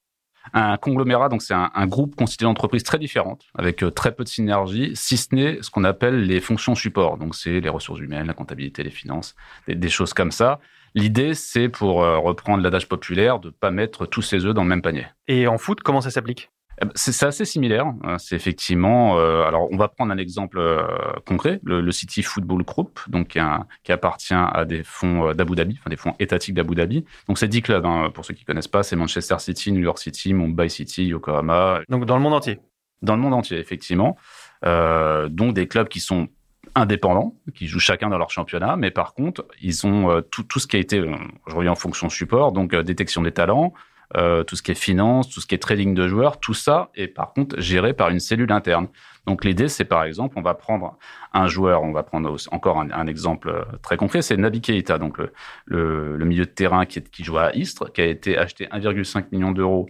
Un 0.52 0.76
conglomérat, 0.76 1.28
donc 1.28 1.42
c'est 1.42 1.54
un, 1.54 1.86
groupe 1.86 2.16
constitué 2.16 2.44
d'entreprises 2.44 2.82
très 2.82 2.98
différentes, 2.98 3.46
avec 3.54 3.82
euh, 3.82 3.90
très 3.90 4.14
peu 4.14 4.24
de 4.24 4.28
synergie, 4.28 4.92
si 4.94 5.16
ce 5.16 5.34
n'est 5.34 5.62
ce 5.62 5.70
qu'on 5.70 5.84
appelle 5.84 6.24
les 6.24 6.40
fonctions 6.40 6.74
support. 6.74 7.18
Donc 7.18 7.34
c'est 7.34 7.60
les 7.60 7.68
ressources 7.68 8.00
humaines, 8.00 8.26
la 8.26 8.34
comptabilité, 8.34 8.82
les 8.82 8.90
finances, 8.90 9.34
des, 9.68 9.88
choses 9.88 10.12
comme 10.12 10.32
ça. 10.32 10.60
L'idée, 10.94 11.34
c'est 11.34 11.68
pour 11.68 12.02
euh, 12.02 12.18
reprendre 12.18 12.62
l'adage 12.62 12.88
populaire, 12.88 13.40
de 13.40 13.50
pas 13.50 13.70
mettre 13.70 14.06
tous 14.06 14.22
ses 14.22 14.44
œufs 14.44 14.54
dans 14.54 14.62
le 14.62 14.68
même 14.68 14.82
panier. 14.82 15.06
Et 15.26 15.46
en 15.46 15.58
foot, 15.58 15.80
comment 15.80 16.00
ça 16.00 16.10
s'applique? 16.10 16.50
C'est 16.94 17.26
assez 17.26 17.44
similaire. 17.44 17.86
Hein. 18.02 18.18
C'est 18.18 18.36
effectivement. 18.36 19.18
Euh, 19.18 19.44
alors, 19.44 19.68
on 19.70 19.76
va 19.76 19.88
prendre 19.88 20.12
un 20.12 20.18
exemple 20.18 20.58
euh, 20.58 20.82
concret, 21.26 21.60
le, 21.64 21.90
City 21.92 22.22
Football 22.22 22.64
Group, 22.64 23.00
donc 23.08 23.28
qui, 23.28 23.38
qui 23.84 23.92
appartient 23.92 24.34
à 24.34 24.64
des 24.64 24.82
fonds 24.82 25.28
euh, 25.28 25.34
d'Abu 25.34 25.54
Dhabi, 25.54 25.76
enfin 25.78 25.90
des 25.90 25.96
fonds 25.96 26.14
étatiques 26.18 26.54
d'Abu 26.54 26.74
Dhabi. 26.74 27.04
Donc, 27.28 27.38
c'est 27.38 27.48
10 27.48 27.62
clubs. 27.62 27.86
Hein, 27.86 28.10
pour 28.12 28.24
ceux 28.24 28.34
qui 28.34 28.44
connaissent 28.44 28.68
pas, 28.68 28.82
c'est 28.82 28.96
Manchester 28.96 29.36
City, 29.38 29.72
New 29.72 29.82
York 29.82 29.98
City, 29.98 30.34
Mumbai 30.34 30.68
City, 30.68 31.04
Yokohama. 31.06 31.80
Donc, 31.88 32.06
dans 32.06 32.16
le 32.16 32.22
monde 32.22 32.34
entier. 32.34 32.60
Dans 33.02 33.16
le 33.16 33.22
monde 33.22 33.34
entier, 33.34 33.58
effectivement. 33.58 34.16
Euh, 34.64 35.28
donc, 35.28 35.54
des 35.54 35.68
clubs 35.68 35.88
qui 35.88 36.00
sont 36.00 36.28
indépendants 36.74 37.34
qui 37.54 37.68
jouent 37.68 37.78
chacun 37.78 38.08
dans 38.08 38.18
leur 38.18 38.30
championnat, 38.30 38.76
mais 38.76 38.90
par 38.90 39.14
contre, 39.14 39.46
ils 39.60 39.86
ont 39.86 40.22
tout, 40.30 40.42
tout 40.42 40.58
ce 40.58 40.66
qui 40.66 40.74
a 40.74 40.80
été, 40.80 41.00
je 41.46 41.54
reviens 41.54 41.70
en 41.70 41.76
fonction 41.76 42.08
support, 42.08 42.50
donc 42.50 42.74
détection 42.74 43.22
des 43.22 43.30
talents, 43.30 43.74
tout 44.12 44.56
ce 44.56 44.62
qui 44.62 44.70
est 44.70 44.76
finance, 44.76 45.28
tout 45.28 45.40
ce 45.40 45.46
qui 45.46 45.54
est 45.54 45.58
trading 45.58 45.94
de 45.94 46.06
joueurs, 46.06 46.38
tout 46.38 46.54
ça 46.54 46.90
est 46.94 47.08
par 47.08 47.32
contre 47.32 47.60
géré 47.60 47.94
par 47.94 48.10
une 48.10 48.20
cellule 48.20 48.52
interne. 48.52 48.88
Donc 49.26 49.44
l'idée, 49.44 49.68
c'est 49.68 49.84
par 49.84 50.04
exemple, 50.04 50.38
on 50.38 50.42
va 50.42 50.54
prendre 50.54 50.98
un 51.32 51.46
joueur, 51.46 51.82
on 51.82 51.92
va 51.92 52.02
prendre 52.02 52.36
encore 52.52 52.78
un, 52.78 53.06
exemple 53.06 53.66
très 53.82 53.96
concret, 53.96 54.22
c'est 54.22 54.36
Nabi 54.36 54.60
Keita, 54.60 54.98
donc 54.98 55.18
le, 55.66 56.18
milieu 56.24 56.44
de 56.44 56.50
terrain 56.50 56.86
qui 56.86 57.24
joue 57.24 57.38
à 57.38 57.54
Istres, 57.56 57.92
qui 57.92 58.02
a 58.02 58.06
été 58.06 58.38
acheté 58.38 58.66
1,5 58.66 59.26
million 59.32 59.52
d'euros 59.52 59.88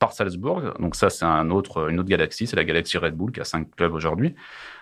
par 0.00 0.12
Salzbourg. 0.12 0.62
Donc 0.80 0.96
ça, 0.96 1.10
c'est 1.10 1.24
un 1.24 1.50
autre, 1.50 1.88
une 1.88 2.00
autre 2.00 2.08
galaxie, 2.08 2.48
c'est 2.48 2.56
la 2.56 2.64
galaxie 2.64 2.98
Red 2.98 3.14
Bull 3.14 3.30
qui 3.30 3.40
a 3.40 3.44
cinq 3.44 3.68
clubs 3.76 3.94
aujourd'hui. 3.94 4.34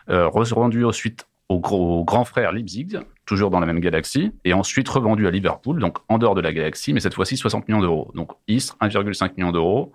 Euh, 0.08 0.28
rendu 0.28 0.87
ensuite 0.87 1.26
au, 1.50 1.61
grand 1.61 2.25
frère 2.25 2.52
Leipzig, 2.52 2.97
toujours 3.28 3.50
dans 3.50 3.61
la 3.61 3.66
même 3.66 3.78
galaxie, 3.78 4.32
et 4.44 4.54
ensuite 4.54 4.88
revendu 4.88 5.26
à 5.26 5.30
Liverpool, 5.30 5.78
donc 5.80 5.99
en 6.08 6.16
dehors 6.16 6.35
de 6.35 6.40
la 6.40 6.50
galaxie, 6.50 6.94
mais 6.94 7.00
cette 7.00 7.12
fois-ci 7.12 7.37
60 7.37 7.68
millions 7.68 7.82
d'euros. 7.82 8.11
Donc 8.14 8.32
Istres, 8.49 8.76
1,5 8.80 9.32
million 9.37 9.52
d'euros. 9.52 9.92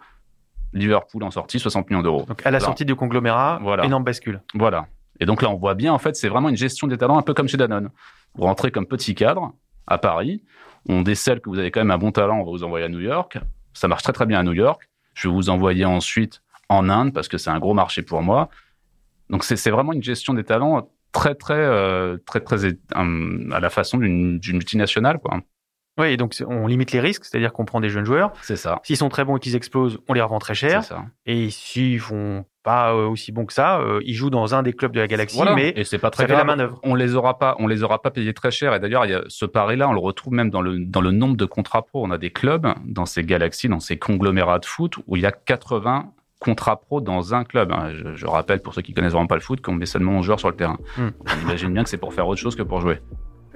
Liverpool 0.71 1.23
en 1.23 1.31
sortie, 1.31 1.59
60 1.59 1.89
millions 1.89 2.03
d'euros. 2.03 2.25
Donc 2.27 2.45
à 2.45 2.51
la 2.51 2.59
sortie 2.59 2.85
du 2.85 2.95
conglomérat, 2.95 3.59
voilà. 3.61 3.85
énorme 3.85 4.03
bascule. 4.03 4.41
Voilà. 4.53 4.85
Et 5.19 5.25
donc 5.25 5.41
là, 5.41 5.49
on 5.49 5.55
voit 5.55 5.73
bien, 5.73 5.93
en 5.93 5.97
fait, 5.97 6.15
c'est 6.15 6.29
vraiment 6.29 6.49
une 6.49 6.57
gestion 6.57 6.87
des 6.87 6.97
talents, 6.97 7.17
un 7.17 7.23
peu 7.23 7.33
comme 7.33 7.47
chez 7.47 7.57
Danone. 7.57 7.89
Vous 8.35 8.43
rentrez 8.43 8.69
comme 8.69 8.85
petit 8.85 9.15
cadre 9.15 9.51
à 9.87 9.97
Paris, 9.97 10.43
on 10.87 11.01
décèle 11.01 11.39
que 11.39 11.49
vous 11.49 11.57
avez 11.57 11.71
quand 11.71 11.81
même 11.81 11.91
un 11.91 11.97
bon 11.97 12.11
talent, 12.11 12.39
on 12.39 12.45
va 12.45 12.51
vous 12.51 12.63
envoyer 12.63 12.85
à 12.85 12.89
New 12.89 12.99
York. 12.99 13.39
Ça 13.73 13.87
marche 13.87 14.03
très 14.03 14.13
très 14.13 14.27
bien 14.27 14.39
à 14.39 14.43
New 14.43 14.53
York. 14.53 14.87
Je 15.15 15.27
vais 15.27 15.33
vous 15.33 15.49
envoyer 15.49 15.85
ensuite 15.85 16.43
en 16.69 16.87
Inde 16.87 17.13
parce 17.13 17.27
que 17.27 17.39
c'est 17.39 17.49
un 17.49 17.59
gros 17.59 17.73
marché 17.73 18.03
pour 18.03 18.21
moi. 18.21 18.49
Donc 19.29 19.43
c'est 19.43 19.71
vraiment 19.71 19.93
une 19.93 20.03
gestion 20.03 20.35
des 20.35 20.43
talents 20.43 20.87
très 21.13 21.35
très 21.35 21.53
euh, 21.53 22.17
très 22.25 22.41
très, 22.41 22.65
euh, 22.65 23.49
à 23.53 23.59
la 23.61 23.69
façon 23.69 23.97
d'une 23.97 24.39
multinationale 24.51 25.19
quoi. 25.19 25.39
Oui, 25.99 26.07
et 26.07 26.17
donc 26.17 26.35
on 26.47 26.65
limite 26.65 26.91
les 26.91 26.99
risques, 26.99 27.23
c'est-à-dire 27.23 27.53
qu'on 27.53 27.65
prend 27.65 27.79
des 27.79 27.89
jeunes 27.89 28.03
joueurs. 28.03 28.33
C'est 28.41 28.55
ça. 28.55 28.81
S'ils 28.83 28.97
sont 28.97 29.09
très 29.09 29.23
bons 29.23 29.37
et 29.37 29.39
qu'ils 29.39 29.55
explosent, 29.55 29.99
on 30.09 30.13
les 30.13 30.21
revend 30.21 30.39
très 30.39 30.55
cher. 30.55 30.83
C'est 30.83 30.89
ça. 30.89 31.05
Et 31.27 31.51
s'ils 31.51 31.99
font 31.99 32.45
pas 32.63 32.95
euh, 32.95 33.05
aussi 33.05 33.31
bons 33.31 33.45
que 33.45 33.53
ça, 33.53 33.79
ils 34.03 34.15
jouent 34.15 34.31
dans 34.31 34.55
un 34.55 34.63
des 34.63 34.73
clubs 34.73 34.91
de 34.91 35.01
la 35.01 35.07
galaxie, 35.07 35.39
mais 35.55 35.71
et 35.75 35.83
c'est 35.83 35.99
pas 35.99 36.09
très 36.09 36.25
grave. 36.25 36.47
la 36.47 36.55
main 36.55 36.71
On 36.81 36.95
les 36.95 37.13
aura 37.13 37.37
pas, 37.37 37.55
on 37.59 37.67
les 37.67 37.83
aura 37.83 38.01
pas 38.01 38.09
payés 38.09 38.33
très 38.33 38.49
cher. 38.49 38.73
Et 38.73 38.79
d'ailleurs, 38.79 39.05
ce 39.27 39.45
pari-là, 39.45 39.87
on 39.87 39.93
le 39.93 39.99
retrouve 39.99 40.33
même 40.33 40.49
dans 40.49 40.61
le 40.61 40.79
dans 40.79 41.01
le 41.01 41.11
nombre 41.11 41.37
de 41.37 41.45
contrats 41.45 41.83
pro. 41.83 42.03
On 42.03 42.09
a 42.09 42.17
des 42.17 42.31
clubs 42.31 42.67
dans 42.85 43.05
ces 43.05 43.23
galaxies, 43.23 43.67
dans 43.69 43.79
ces 43.79 43.97
conglomérats 43.97 44.59
de 44.59 44.65
foot 44.65 44.95
où 45.05 45.15
il 45.15 45.21
y 45.21 45.27
a 45.27 45.31
80 45.31 46.11
contrat 46.43 46.75
pro 46.75 47.01
dans 47.01 47.33
un 47.33 47.43
club. 47.43 47.71
Hein. 47.71 47.91
Je, 48.15 48.25
rappelle 48.25 48.61
pour 48.61 48.73
ceux 48.73 48.81
qui 48.81 48.93
connaissent 48.93 49.13
vraiment 49.13 49.27
pas 49.27 49.35
le 49.35 49.41
foot 49.41 49.61
qu'on 49.61 49.73
met 49.73 49.85
seulement 49.85 50.13
11 50.13 50.25
joueurs 50.25 50.39
sur 50.39 50.49
le 50.49 50.55
terrain. 50.55 50.77
Hmm. 50.97 51.09
On 51.25 51.47
imagine 51.47 51.73
bien 51.73 51.83
que 51.83 51.89
c'est 51.89 51.97
pour 51.97 52.13
faire 52.13 52.27
autre 52.27 52.41
chose 52.41 52.55
que 52.55 52.63
pour 52.63 52.81
jouer. 52.81 52.99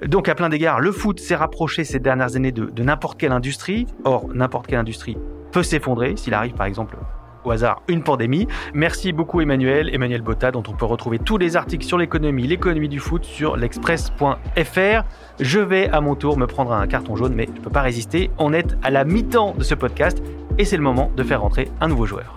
Donc 0.06 0.28
à 0.28 0.34
plein 0.34 0.48
d'égards, 0.48 0.80
le 0.80 0.92
foot 0.92 1.20
s'est 1.20 1.36
rapproché 1.36 1.84
ces 1.84 1.98
dernières 1.98 2.36
années 2.36 2.52
de, 2.52 2.66
de 2.66 2.82
n'importe 2.82 3.18
quelle 3.18 3.32
industrie. 3.32 3.86
Or, 4.04 4.28
n'importe 4.32 4.66
quelle 4.68 4.78
industrie 4.78 5.16
peut 5.52 5.62
s'effondrer 5.62 6.16
s'il 6.16 6.34
arrive 6.34 6.54
par 6.54 6.66
exemple 6.66 6.96
au 7.44 7.50
hasard 7.50 7.82
une 7.88 8.02
pandémie. 8.02 8.46
Merci 8.74 9.12
beaucoup 9.12 9.40
Emmanuel, 9.40 9.92
Emmanuel 9.94 10.22
Botta, 10.22 10.50
dont 10.50 10.62
on 10.68 10.72
peut 10.72 10.84
retrouver 10.84 11.18
tous 11.18 11.38
les 11.38 11.56
articles 11.56 11.84
sur 11.84 11.98
l'économie, 11.98 12.46
l'économie 12.46 12.88
du 12.88 13.00
foot 13.00 13.24
sur 13.24 13.56
l'express.fr. 13.56 15.04
Je 15.40 15.60
vais 15.60 15.88
à 15.90 16.00
mon 16.00 16.14
tour 16.14 16.36
me 16.36 16.46
prendre 16.46 16.72
un 16.72 16.86
carton 16.86 17.16
jaune, 17.16 17.34
mais 17.34 17.46
je 17.46 17.58
ne 17.58 17.64
peux 17.64 17.70
pas 17.70 17.82
résister. 17.82 18.30
On 18.38 18.52
est 18.52 18.76
à 18.82 18.90
la 18.90 19.04
mi-temps 19.04 19.54
de 19.56 19.62
ce 19.62 19.74
podcast 19.74 20.22
et 20.58 20.64
c'est 20.64 20.76
le 20.76 20.82
moment 20.82 21.10
de 21.16 21.22
faire 21.22 21.40
rentrer 21.40 21.68
un 21.80 21.88
nouveau 21.88 22.06
joueur. 22.06 22.34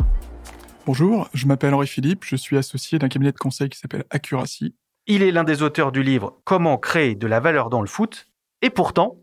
Bonjour, 0.87 1.29
je 1.35 1.45
m'appelle 1.45 1.75
Henri 1.75 1.85
Philippe, 1.85 2.25
je 2.25 2.35
suis 2.35 2.57
associé 2.57 2.97
d'un 2.97 3.07
cabinet 3.07 3.31
de 3.31 3.37
conseil 3.37 3.69
qui 3.69 3.77
s'appelle 3.77 4.03
Accuracy. 4.09 4.73
Il 5.05 5.21
est 5.21 5.31
l'un 5.31 5.43
des 5.43 5.61
auteurs 5.61 5.91
du 5.91 6.01
livre 6.01 6.41
Comment 6.43 6.79
créer 6.79 7.13
de 7.13 7.27
la 7.27 7.39
valeur 7.39 7.69
dans 7.69 7.81
le 7.81 7.87
foot. 7.87 8.27
Et 8.63 8.71
pourtant, 8.71 9.17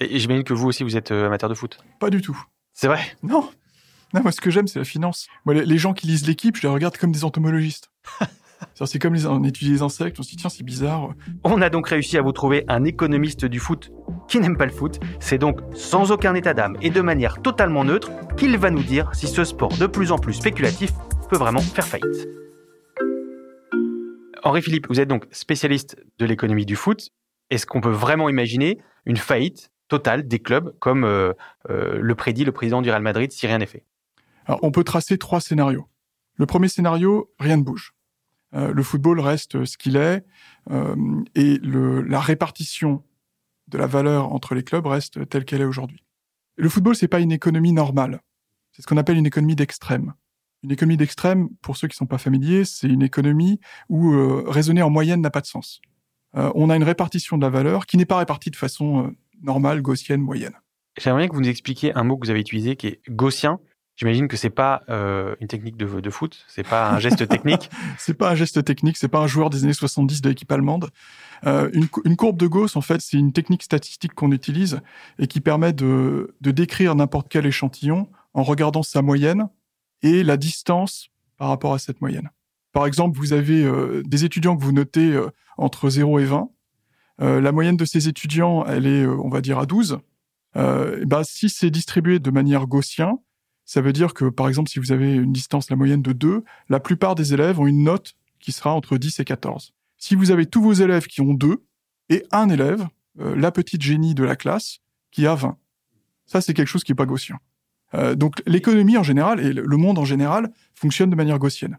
et 0.00 0.18
j'imagine 0.18 0.42
que 0.42 0.52
vous 0.52 0.66
aussi 0.66 0.82
vous 0.82 0.96
êtes 0.96 1.12
euh, 1.12 1.26
amateur 1.26 1.48
de 1.48 1.54
foot. 1.54 1.78
Pas 2.00 2.10
du 2.10 2.20
tout. 2.20 2.36
C'est 2.72 2.88
vrai? 2.88 3.00
Non. 3.22 3.48
Non, 4.12 4.22
moi 4.22 4.32
ce 4.32 4.40
que 4.40 4.50
j'aime 4.50 4.66
c'est 4.66 4.80
la 4.80 4.84
finance. 4.84 5.28
Moi 5.44 5.54
les 5.54 5.78
gens 5.78 5.94
qui 5.94 6.08
lisent 6.08 6.26
l'équipe, 6.26 6.56
je 6.56 6.62
les 6.62 6.68
regarde 6.68 6.96
comme 6.96 7.12
des 7.12 7.24
entomologistes. 7.24 7.90
C'est 8.86 8.98
comme 8.98 9.14
les, 9.14 9.26
on 9.26 9.42
étudie 9.44 9.72
les 9.72 9.82
insectes, 9.82 10.18
on 10.18 10.22
se 10.22 10.30
dit 10.30 10.36
tiens 10.36 10.50
c'est 10.50 10.62
bizarre. 10.62 11.14
On 11.44 11.60
a 11.60 11.70
donc 11.70 11.88
réussi 11.88 12.18
à 12.18 12.22
vous 12.22 12.32
trouver 12.32 12.64
un 12.68 12.84
économiste 12.84 13.44
du 13.44 13.58
foot 13.58 13.90
qui 14.28 14.38
n'aime 14.38 14.56
pas 14.56 14.66
le 14.66 14.72
foot. 14.72 14.98
C'est 15.20 15.38
donc 15.38 15.60
sans 15.74 16.12
aucun 16.12 16.34
état 16.34 16.54
d'âme 16.54 16.76
et 16.82 16.90
de 16.90 17.00
manière 17.00 17.40
totalement 17.42 17.84
neutre 17.84 18.10
qu'il 18.36 18.56
va 18.58 18.70
nous 18.70 18.82
dire 18.82 19.14
si 19.14 19.26
ce 19.26 19.44
sport 19.44 19.76
de 19.76 19.86
plus 19.86 20.12
en 20.12 20.18
plus 20.18 20.34
spéculatif 20.34 20.92
peut 21.28 21.38
vraiment 21.38 21.60
faire 21.60 21.86
faillite. 21.86 22.28
Henri 24.42 24.62
Philippe, 24.62 24.86
vous 24.88 25.00
êtes 25.00 25.08
donc 25.08 25.26
spécialiste 25.32 25.96
de 26.18 26.26
l'économie 26.26 26.66
du 26.66 26.76
foot. 26.76 27.10
Est-ce 27.50 27.66
qu'on 27.66 27.80
peut 27.80 27.90
vraiment 27.90 28.28
imaginer 28.28 28.78
une 29.04 29.16
faillite 29.16 29.70
totale 29.88 30.26
des 30.26 30.38
clubs 30.38 30.72
comme 30.78 31.04
euh, 31.04 31.32
euh, 31.70 31.98
le 32.00 32.14
prédit 32.14 32.44
le 32.44 32.52
président 32.52 32.82
du 32.82 32.90
Real 32.90 33.02
Madrid 33.02 33.32
si 33.32 33.46
rien 33.46 33.58
n'est 33.58 33.66
fait? 33.66 33.84
Alors, 34.46 34.60
On 34.62 34.70
peut 34.70 34.84
tracer 34.84 35.18
trois 35.18 35.40
scénarios. 35.40 35.86
Le 36.36 36.46
premier 36.46 36.68
scénario, 36.68 37.30
rien 37.40 37.56
ne 37.56 37.62
bouge. 37.62 37.95
Euh, 38.56 38.72
le 38.72 38.82
football 38.82 39.20
reste 39.20 39.64
ce 39.64 39.76
qu'il 39.76 39.96
est 39.96 40.24
euh, 40.70 40.96
et 41.34 41.58
la 41.62 42.20
répartition 42.20 43.04
de 43.68 43.78
la 43.78 43.86
valeur 43.86 44.32
entre 44.32 44.54
les 44.54 44.62
clubs 44.62 44.86
reste 44.86 45.28
telle 45.28 45.44
qu'elle 45.44 45.60
est 45.60 45.66
aujourd'hui. 45.66 46.02
Le 46.56 46.68
football, 46.68 46.96
c'est 46.96 47.08
pas 47.08 47.20
une 47.20 47.32
économie 47.32 47.72
normale. 47.72 48.22
C'est 48.72 48.82
ce 48.82 48.86
qu'on 48.86 48.96
appelle 48.96 49.16
une 49.16 49.26
économie 49.26 49.56
d'extrême. 49.56 50.14
Une 50.62 50.72
économie 50.72 50.96
d'extrême, 50.96 51.48
pour 51.60 51.76
ceux 51.76 51.86
qui 51.86 51.96
sont 51.96 52.06
pas 52.06 52.18
familiers, 52.18 52.64
c'est 52.64 52.88
une 52.88 53.02
économie 53.02 53.60
où 53.88 54.14
euh, 54.14 54.44
raisonner 54.46 54.82
en 54.82 54.90
moyenne 54.90 55.20
n'a 55.20 55.30
pas 55.30 55.42
de 55.42 55.46
sens. 55.46 55.80
on 56.32 56.70
a 56.70 56.76
une 56.76 56.84
répartition 56.84 57.38
de 57.38 57.42
la 57.42 57.50
valeur 57.50 57.86
qui 57.86 57.96
n'est 57.96 58.06
pas 58.06 58.18
répartie 58.18 58.50
de 58.50 58.56
façon 58.56 59.14
normale, 59.42 59.82
gaussienne, 59.82 60.20
moyenne. 60.20 60.54
J'aimerais 60.98 61.28
que 61.28 61.34
vous 61.34 61.40
nous 61.40 61.48
expliquiez 61.48 61.94
un 61.94 62.04
mot 62.04 62.16
que 62.16 62.26
vous 62.26 62.30
avez 62.30 62.40
utilisé 62.40 62.76
qui 62.76 62.88
est 62.88 63.00
gaussien. 63.08 63.58
J'imagine 63.96 64.28
que 64.28 64.36
c'est 64.36 64.50
pas 64.50 64.82
euh, 64.88 65.34
une 65.40 65.48
technique 65.48 65.76
de, 65.76 66.00
de 66.00 66.10
foot, 66.10 66.44
c'est 66.48 66.66
pas 66.66 66.90
un 66.90 66.98
geste 66.98 67.26
technique. 67.28 67.70
c'est 67.98 68.14
pas 68.14 68.30
un 68.30 68.34
geste 68.34 68.62
technique, 68.64 68.96
c'est 68.96 69.08
pas 69.08 69.20
un 69.20 69.26
joueur 69.26 69.50
des 69.50 69.64
années 69.64 69.72
70 69.72 70.20
de 70.20 70.28
l'équipe 70.28 70.50
allemande. 70.52 70.90
Euh, 71.46 71.70
une, 71.72 72.16
courbe 72.16 72.36
de 72.36 72.46
Gauss, 72.46 72.76
en 72.76 72.80
fait, 72.80 73.00
c'est 73.00 73.16
une 73.16 73.32
technique 73.32 73.62
statistique 73.62 74.14
qu'on 74.14 74.32
utilise 74.32 74.80
et 75.18 75.26
qui 75.26 75.40
permet 75.40 75.72
de, 75.72 76.34
de 76.40 76.50
décrire 76.50 76.94
n'importe 76.94 77.28
quel 77.28 77.46
échantillon 77.46 78.08
en 78.34 78.42
regardant 78.42 78.82
sa 78.82 79.02
moyenne 79.02 79.48
et 80.02 80.22
la 80.22 80.36
distance 80.36 81.08
par 81.38 81.48
rapport 81.48 81.74
à 81.74 81.78
cette 81.78 82.00
moyenne. 82.00 82.30
Par 82.76 82.86
exemple, 82.86 83.16
vous 83.16 83.32
avez 83.32 83.64
euh, 83.64 84.02
des 84.04 84.26
étudiants 84.26 84.54
que 84.54 84.62
vous 84.62 84.72
notez 84.72 85.12
euh, 85.12 85.30
entre 85.56 85.88
0 85.88 86.18
et 86.18 86.24
20. 86.26 86.50
Euh, 87.22 87.40
la 87.40 87.50
moyenne 87.50 87.78
de 87.78 87.86
ces 87.86 88.08
étudiants, 88.08 88.66
elle 88.66 88.86
est, 88.86 89.06
on 89.06 89.30
va 89.30 89.40
dire, 89.40 89.58
à 89.58 89.64
12. 89.64 89.98
Et 90.56 91.06
ben, 91.06 91.22
si 91.22 91.48
c'est 91.48 91.70
distribué 91.70 92.18
de 92.18 92.30
manière 92.30 92.66
gaussienne, 92.66 93.16
ça 93.66 93.80
veut 93.80 93.92
dire 93.92 94.14
que, 94.14 94.26
par 94.26 94.48
exemple, 94.48 94.70
si 94.70 94.78
vous 94.78 94.92
avez 94.92 95.12
une 95.12 95.32
distance, 95.32 95.68
la 95.70 95.76
moyenne 95.76 96.00
de 96.00 96.12
2, 96.12 96.44
la 96.68 96.80
plupart 96.80 97.16
des 97.16 97.34
élèves 97.34 97.58
ont 97.58 97.66
une 97.66 97.82
note 97.82 98.14
qui 98.38 98.52
sera 98.52 98.72
entre 98.72 98.96
10 98.96 99.20
et 99.20 99.24
14. 99.24 99.74
Si 99.98 100.14
vous 100.14 100.30
avez 100.30 100.46
tous 100.46 100.62
vos 100.62 100.72
élèves 100.72 101.06
qui 101.06 101.20
ont 101.20 101.34
2 101.34 101.64
et 102.08 102.24
un 102.30 102.48
élève, 102.48 102.86
euh, 103.18 103.34
la 103.34 103.50
petite 103.50 103.82
génie 103.82 104.14
de 104.14 104.22
la 104.22 104.36
classe, 104.36 104.78
qui 105.10 105.26
a 105.26 105.34
20. 105.34 105.56
Ça, 106.26 106.40
c'est 106.40 106.54
quelque 106.54 106.68
chose 106.68 106.84
qui 106.84 106.92
n'est 106.92 106.96
pas 106.96 107.06
gaussien. 107.06 107.38
Euh, 107.94 108.14
donc 108.14 108.42
l'économie 108.46 108.96
en 108.96 109.02
général 109.02 109.40
et 109.40 109.52
le 109.52 109.76
monde 109.76 109.98
en 109.98 110.04
général 110.04 110.52
fonctionne 110.74 111.10
de 111.10 111.16
manière 111.16 111.38
gaussienne. 111.38 111.78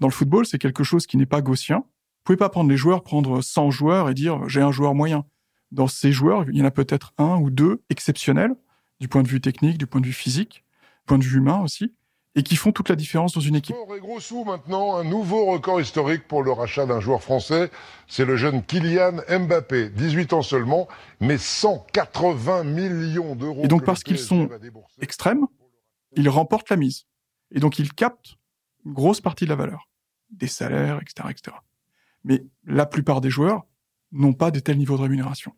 Dans 0.00 0.08
le 0.08 0.12
football, 0.12 0.46
c'est 0.46 0.58
quelque 0.58 0.84
chose 0.84 1.06
qui 1.06 1.16
n'est 1.16 1.26
pas 1.26 1.40
gaussien. 1.40 1.78
Vous 1.78 2.24
pouvez 2.24 2.36
pas 2.36 2.48
prendre 2.48 2.70
les 2.70 2.76
joueurs, 2.76 3.02
prendre 3.02 3.40
100 3.40 3.70
joueurs 3.70 4.08
et 4.10 4.14
dire 4.14 4.48
j'ai 4.48 4.60
un 4.60 4.72
joueur 4.72 4.94
moyen. 4.94 5.24
Dans 5.72 5.86
ces 5.86 6.12
joueurs, 6.12 6.44
il 6.48 6.56
y 6.56 6.62
en 6.62 6.64
a 6.64 6.70
peut-être 6.70 7.12
un 7.18 7.36
ou 7.38 7.50
deux 7.50 7.82
exceptionnels 7.90 8.54
du 9.00 9.08
point 9.08 9.22
de 9.22 9.28
vue 9.28 9.40
technique, 9.40 9.78
du 9.78 9.86
point 9.86 10.00
de 10.00 10.06
vue 10.06 10.12
physique, 10.12 10.64
point 11.08 11.18
de 11.18 11.24
vue 11.24 11.38
humain 11.38 11.60
aussi, 11.60 11.92
et 12.34 12.42
qui 12.44 12.54
font 12.54 12.70
toute 12.70 12.88
la 12.88 12.94
différence 12.94 13.32
dans 13.32 13.40
une 13.40 13.56
équipe. 13.56 13.74
Et 13.96 14.00
gros 14.00 14.20
sous 14.20 14.44
maintenant, 14.44 14.96
un 14.96 15.02
nouveau 15.02 15.46
record 15.46 15.80
historique 15.80 16.28
pour 16.28 16.44
le 16.44 16.52
rachat 16.52 16.86
d'un 16.86 17.00
joueur 17.00 17.22
français. 17.22 17.70
C'est 18.06 18.24
le 18.24 18.36
jeune 18.36 18.62
Kylian 18.62 19.22
Mbappé, 19.28 19.90
18 19.90 20.32
ans 20.34 20.42
seulement, 20.42 20.86
mais 21.20 21.36
180 21.36 22.62
millions 22.62 23.34
d'euros. 23.34 23.64
Et 23.64 23.68
donc 23.68 23.84
parce 23.84 24.04
qu'ils 24.04 24.18
sont 24.18 24.48
extrêmes, 25.00 25.46
ils 26.14 26.28
remportent 26.28 26.70
la 26.70 26.76
mise. 26.76 27.06
Et 27.50 27.58
donc 27.58 27.80
ils 27.80 27.92
captent 27.92 28.36
une 28.84 28.92
grosse 28.92 29.20
partie 29.20 29.44
de 29.44 29.50
la 29.50 29.56
valeur, 29.56 29.88
des 30.30 30.46
salaires, 30.46 31.00
etc., 31.02 31.28
etc. 31.30 31.56
Mais 32.22 32.44
la 32.64 32.86
plupart 32.86 33.20
des 33.20 33.30
joueurs 33.30 33.64
n'ont 34.12 34.32
pas 34.32 34.50
de 34.50 34.60
tels 34.60 34.78
niveaux 34.78 34.96
de 34.96 35.02
rémunération. 35.02 35.52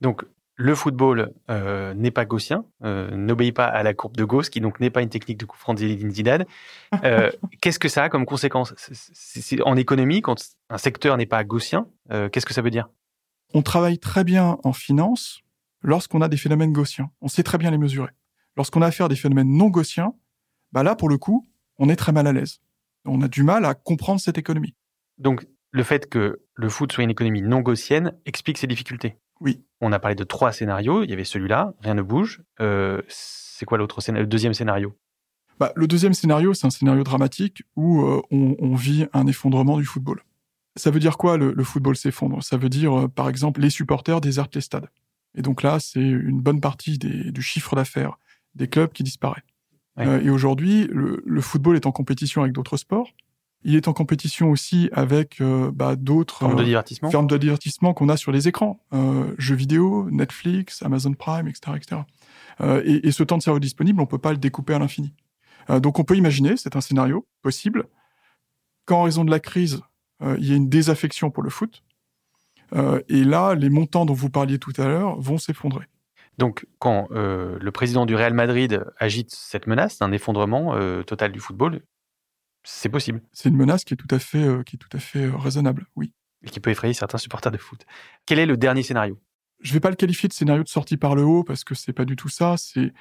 Donc 0.00 0.24
le 0.56 0.74
football 0.74 1.32
euh, 1.50 1.94
n'est 1.94 2.10
pas 2.10 2.24
gaussien, 2.24 2.64
euh, 2.84 3.10
n'obéit 3.10 3.54
pas 3.54 3.66
à 3.66 3.82
la 3.82 3.92
courbe 3.92 4.16
de 4.16 4.24
Gauss, 4.24 4.50
qui 4.50 4.60
donc 4.60 4.78
n'est 4.78 4.90
pas 4.90 5.02
une 5.02 5.08
technique 5.08 5.38
de 5.38 5.46
coup 5.46 5.56
franc 5.56 5.76
Zidane. 5.76 6.44
Euh, 7.02 7.30
qu'est-ce 7.60 7.78
que 7.78 7.88
ça 7.88 8.04
a 8.04 8.08
comme 8.08 8.24
conséquence? 8.24 8.72
C'est, 8.76 9.60
En 9.62 9.76
économie, 9.76 10.22
quand 10.22 10.36
un 10.70 10.78
secteur 10.78 11.16
n'est 11.16 11.26
pas 11.26 11.42
gaussien, 11.44 11.88
qu'est-ce 12.08 12.46
que 12.46 12.54
ça 12.54 12.62
veut 12.62 12.70
dire? 12.70 12.88
On 13.52 13.62
travaille 13.62 13.98
très 13.98 14.24
bien 14.24 14.58
en 14.62 14.72
finance 14.72 15.40
lorsqu'on 15.82 16.22
a 16.22 16.28
des 16.28 16.36
phénomènes 16.36 16.72
gaussiens. 16.72 17.10
On 17.20 17.28
sait 17.28 17.42
très 17.42 17.58
bien 17.58 17.70
les 17.70 17.78
mesurer. 17.78 18.10
Lorsqu'on 18.56 18.82
a 18.82 18.86
affaire 18.86 19.06
à 19.06 19.08
des 19.08 19.16
phénomènes 19.16 19.48
non 19.48 19.68
gaussiens, 19.68 20.14
bah 20.72 20.82
là, 20.82 20.94
pour 20.94 21.08
le 21.08 21.18
coup, 21.18 21.46
on 21.78 21.88
est 21.88 21.96
très 21.96 22.12
mal 22.12 22.26
à 22.26 22.32
l'aise. 22.32 22.60
On 23.04 23.20
a 23.22 23.28
du 23.28 23.42
mal 23.42 23.64
à 23.64 23.74
comprendre 23.74 24.20
cette 24.20 24.38
économie. 24.38 24.74
Donc, 25.18 25.46
le 25.72 25.82
fait 25.82 26.08
que 26.08 26.40
le 26.54 26.68
foot 26.68 26.92
soit 26.92 27.04
une 27.04 27.10
économie 27.10 27.42
non 27.42 27.60
gaussienne 27.60 28.12
explique 28.24 28.58
ces 28.58 28.68
difficultés? 28.68 29.16
Oui. 29.40 29.62
On 29.80 29.92
a 29.92 29.98
parlé 29.98 30.14
de 30.14 30.24
trois 30.24 30.52
scénarios. 30.52 31.02
Il 31.02 31.10
y 31.10 31.12
avait 31.12 31.24
celui-là, 31.24 31.74
rien 31.80 31.94
ne 31.94 32.02
bouge. 32.02 32.42
Euh, 32.60 33.02
c'est 33.08 33.66
quoi 33.66 33.78
l'autre 33.78 34.00
scénario, 34.00 34.22
le 34.22 34.28
deuxième 34.28 34.54
scénario? 34.54 34.96
Bah, 35.58 35.72
Le 35.76 35.86
deuxième 35.86 36.14
scénario, 36.14 36.54
c'est 36.54 36.66
un 36.66 36.70
scénario 36.70 37.04
dramatique 37.04 37.62
où 37.76 38.02
euh, 38.02 38.22
on, 38.30 38.56
on, 38.58 38.74
vit 38.74 39.06
un 39.12 39.26
effondrement 39.26 39.76
du 39.76 39.84
football. 39.84 40.22
Ça 40.76 40.90
veut 40.90 41.00
dire 41.00 41.16
quoi 41.16 41.36
le, 41.36 41.52
le 41.52 41.64
football 41.64 41.96
s'effondre? 41.96 42.42
Ça 42.42 42.56
veut 42.56 42.68
dire, 42.68 42.98
euh, 42.98 43.08
par 43.08 43.28
exemple, 43.28 43.60
les 43.60 43.70
supporters 43.70 44.20
désertent 44.20 44.54
les 44.54 44.60
stades. 44.60 44.88
Et 45.36 45.42
donc 45.42 45.62
là, 45.62 45.78
c'est 45.80 46.00
une 46.00 46.40
bonne 46.40 46.60
partie 46.60 46.98
des, 46.98 47.30
du 47.30 47.42
chiffre 47.42 47.76
d'affaires 47.76 48.18
des 48.54 48.68
clubs 48.68 48.92
qui 48.92 49.02
disparaît. 49.02 49.42
Ouais. 49.96 50.24
Et 50.24 50.30
aujourd'hui, 50.30 50.88
le, 50.90 51.22
le 51.24 51.40
football 51.40 51.76
est 51.76 51.86
en 51.86 51.92
compétition 51.92 52.42
avec 52.42 52.52
d'autres 52.52 52.76
sports. 52.76 53.10
Il 53.64 53.76
est 53.76 53.88
en 53.88 53.92
compétition 53.92 54.50
aussi 54.50 54.90
avec 54.92 55.40
euh, 55.40 55.70
bah, 55.72 55.96
d'autres 55.96 56.38
Formes 56.38 56.56
de 56.56 56.64
divertissement. 56.64 57.10
formes 57.10 57.26
de 57.26 57.36
divertissement 57.38 57.94
qu'on 57.94 58.08
a 58.08 58.16
sur 58.16 58.30
les 58.30 58.46
écrans, 58.46 58.80
euh, 58.92 59.34
jeux 59.38 59.54
vidéo, 59.54 60.08
Netflix, 60.10 60.82
Amazon 60.82 61.14
Prime, 61.14 61.48
etc., 61.48 61.76
etc. 61.76 62.02
Euh, 62.60 62.82
et, 62.84 63.08
et, 63.08 63.10
ce 63.10 63.22
temps 63.22 63.38
de 63.38 63.42
cerveau 63.42 63.58
disponible, 63.58 64.00
on 64.00 64.06
peut 64.06 64.18
pas 64.18 64.32
le 64.32 64.38
découper 64.38 64.74
à 64.74 64.78
l'infini. 64.78 65.14
Euh, 65.70 65.80
donc 65.80 65.98
on 65.98 66.04
peut 66.04 66.16
imaginer, 66.16 66.56
c'est 66.56 66.76
un 66.76 66.80
scénario 66.80 67.26
possible, 67.42 67.86
qu'en 68.84 69.02
raison 69.02 69.24
de 69.24 69.30
la 69.30 69.40
crise, 69.40 69.80
euh, 70.22 70.36
il 70.38 70.46
y 70.46 70.52
ait 70.52 70.56
une 70.56 70.68
désaffection 70.68 71.30
pour 71.30 71.42
le 71.42 71.50
foot. 71.50 71.82
Euh, 72.74 73.00
et 73.08 73.24
là, 73.24 73.54
les 73.54 73.70
montants 73.70 74.04
dont 74.04 74.14
vous 74.14 74.30
parliez 74.30 74.58
tout 74.58 74.72
à 74.78 74.86
l'heure 74.86 75.18
vont 75.20 75.38
s'effondrer. 75.38 75.86
Donc, 76.38 76.66
quand 76.80 77.08
euh, 77.12 77.58
le 77.60 77.70
président 77.70 78.06
du 78.06 78.16
Real 78.16 78.34
Madrid 78.34 78.84
agite 78.98 79.30
cette 79.30 79.66
menace 79.66 79.98
d'un 79.98 80.10
effondrement 80.10 80.74
euh, 80.74 81.02
total 81.02 81.30
du 81.30 81.38
football, 81.38 81.82
c'est 82.64 82.88
possible. 82.88 83.22
C'est 83.32 83.48
une 83.48 83.56
menace 83.56 83.84
qui 83.84 83.94
est 83.94 83.96
tout 83.96 84.08
à 84.10 84.18
fait, 84.18 84.42
euh, 84.42 84.62
qui 84.62 84.76
est 84.76 84.78
tout 84.78 84.94
à 84.96 84.98
fait 84.98 85.26
euh, 85.26 85.36
raisonnable, 85.36 85.86
oui. 85.96 86.12
Et 86.42 86.50
qui 86.50 86.60
peut 86.60 86.70
effrayer 86.70 86.94
certains 86.94 87.18
supporters 87.18 87.52
de 87.52 87.58
foot. 87.58 87.86
Quel 88.26 88.38
est 88.38 88.46
le 88.46 88.56
dernier 88.56 88.82
scénario? 88.82 89.20
Je 89.60 89.70
ne 89.70 89.74
vais 89.74 89.80
pas 89.80 89.90
le 89.90 89.96
qualifier 89.96 90.28
de 90.28 90.34
scénario 90.34 90.62
de 90.62 90.68
sortie 90.68 90.96
par 90.96 91.14
le 91.14 91.22
haut 91.22 91.44
parce 91.44 91.64
que 91.64 91.74
c'est 91.74 91.92
pas 91.92 92.04
du 92.04 92.16
tout 92.16 92.28
ça. 92.28 92.56
C'est 92.58 92.92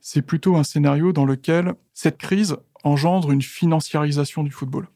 c'est 0.00 0.22
plutôt 0.22 0.56
un 0.56 0.64
scénario 0.64 1.12
dans 1.12 1.24
lequel 1.26 1.74
cette 1.92 2.18
crise 2.18 2.56
engendre 2.84 3.30
une 3.32 3.42
financiarisation 3.42 4.42
du 4.42 4.50
football. 4.50 4.88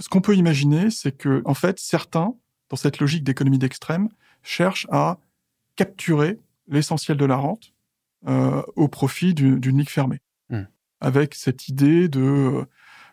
Ce 0.00 0.08
qu'on 0.08 0.20
peut 0.20 0.36
imaginer, 0.36 0.90
c'est 0.90 1.12
que 1.12 1.42
en 1.44 1.54
fait 1.54 1.78
certains, 1.78 2.34
dans 2.68 2.76
cette 2.76 2.98
logique 2.98 3.24
d'économie 3.24 3.58
d'extrême, 3.58 4.08
cherchent 4.42 4.86
à 4.90 5.18
capturer 5.76 6.38
l'essentiel 6.68 7.16
de 7.16 7.24
la 7.24 7.36
rente 7.36 7.72
euh, 8.26 8.62
au 8.74 8.88
profit 8.88 9.34
d'une 9.34 9.78
ligue 9.78 9.90
fermée, 9.90 10.20
mm. 10.50 10.62
avec 11.00 11.34
cette 11.34 11.68
idée 11.68 12.08
de 12.08 12.66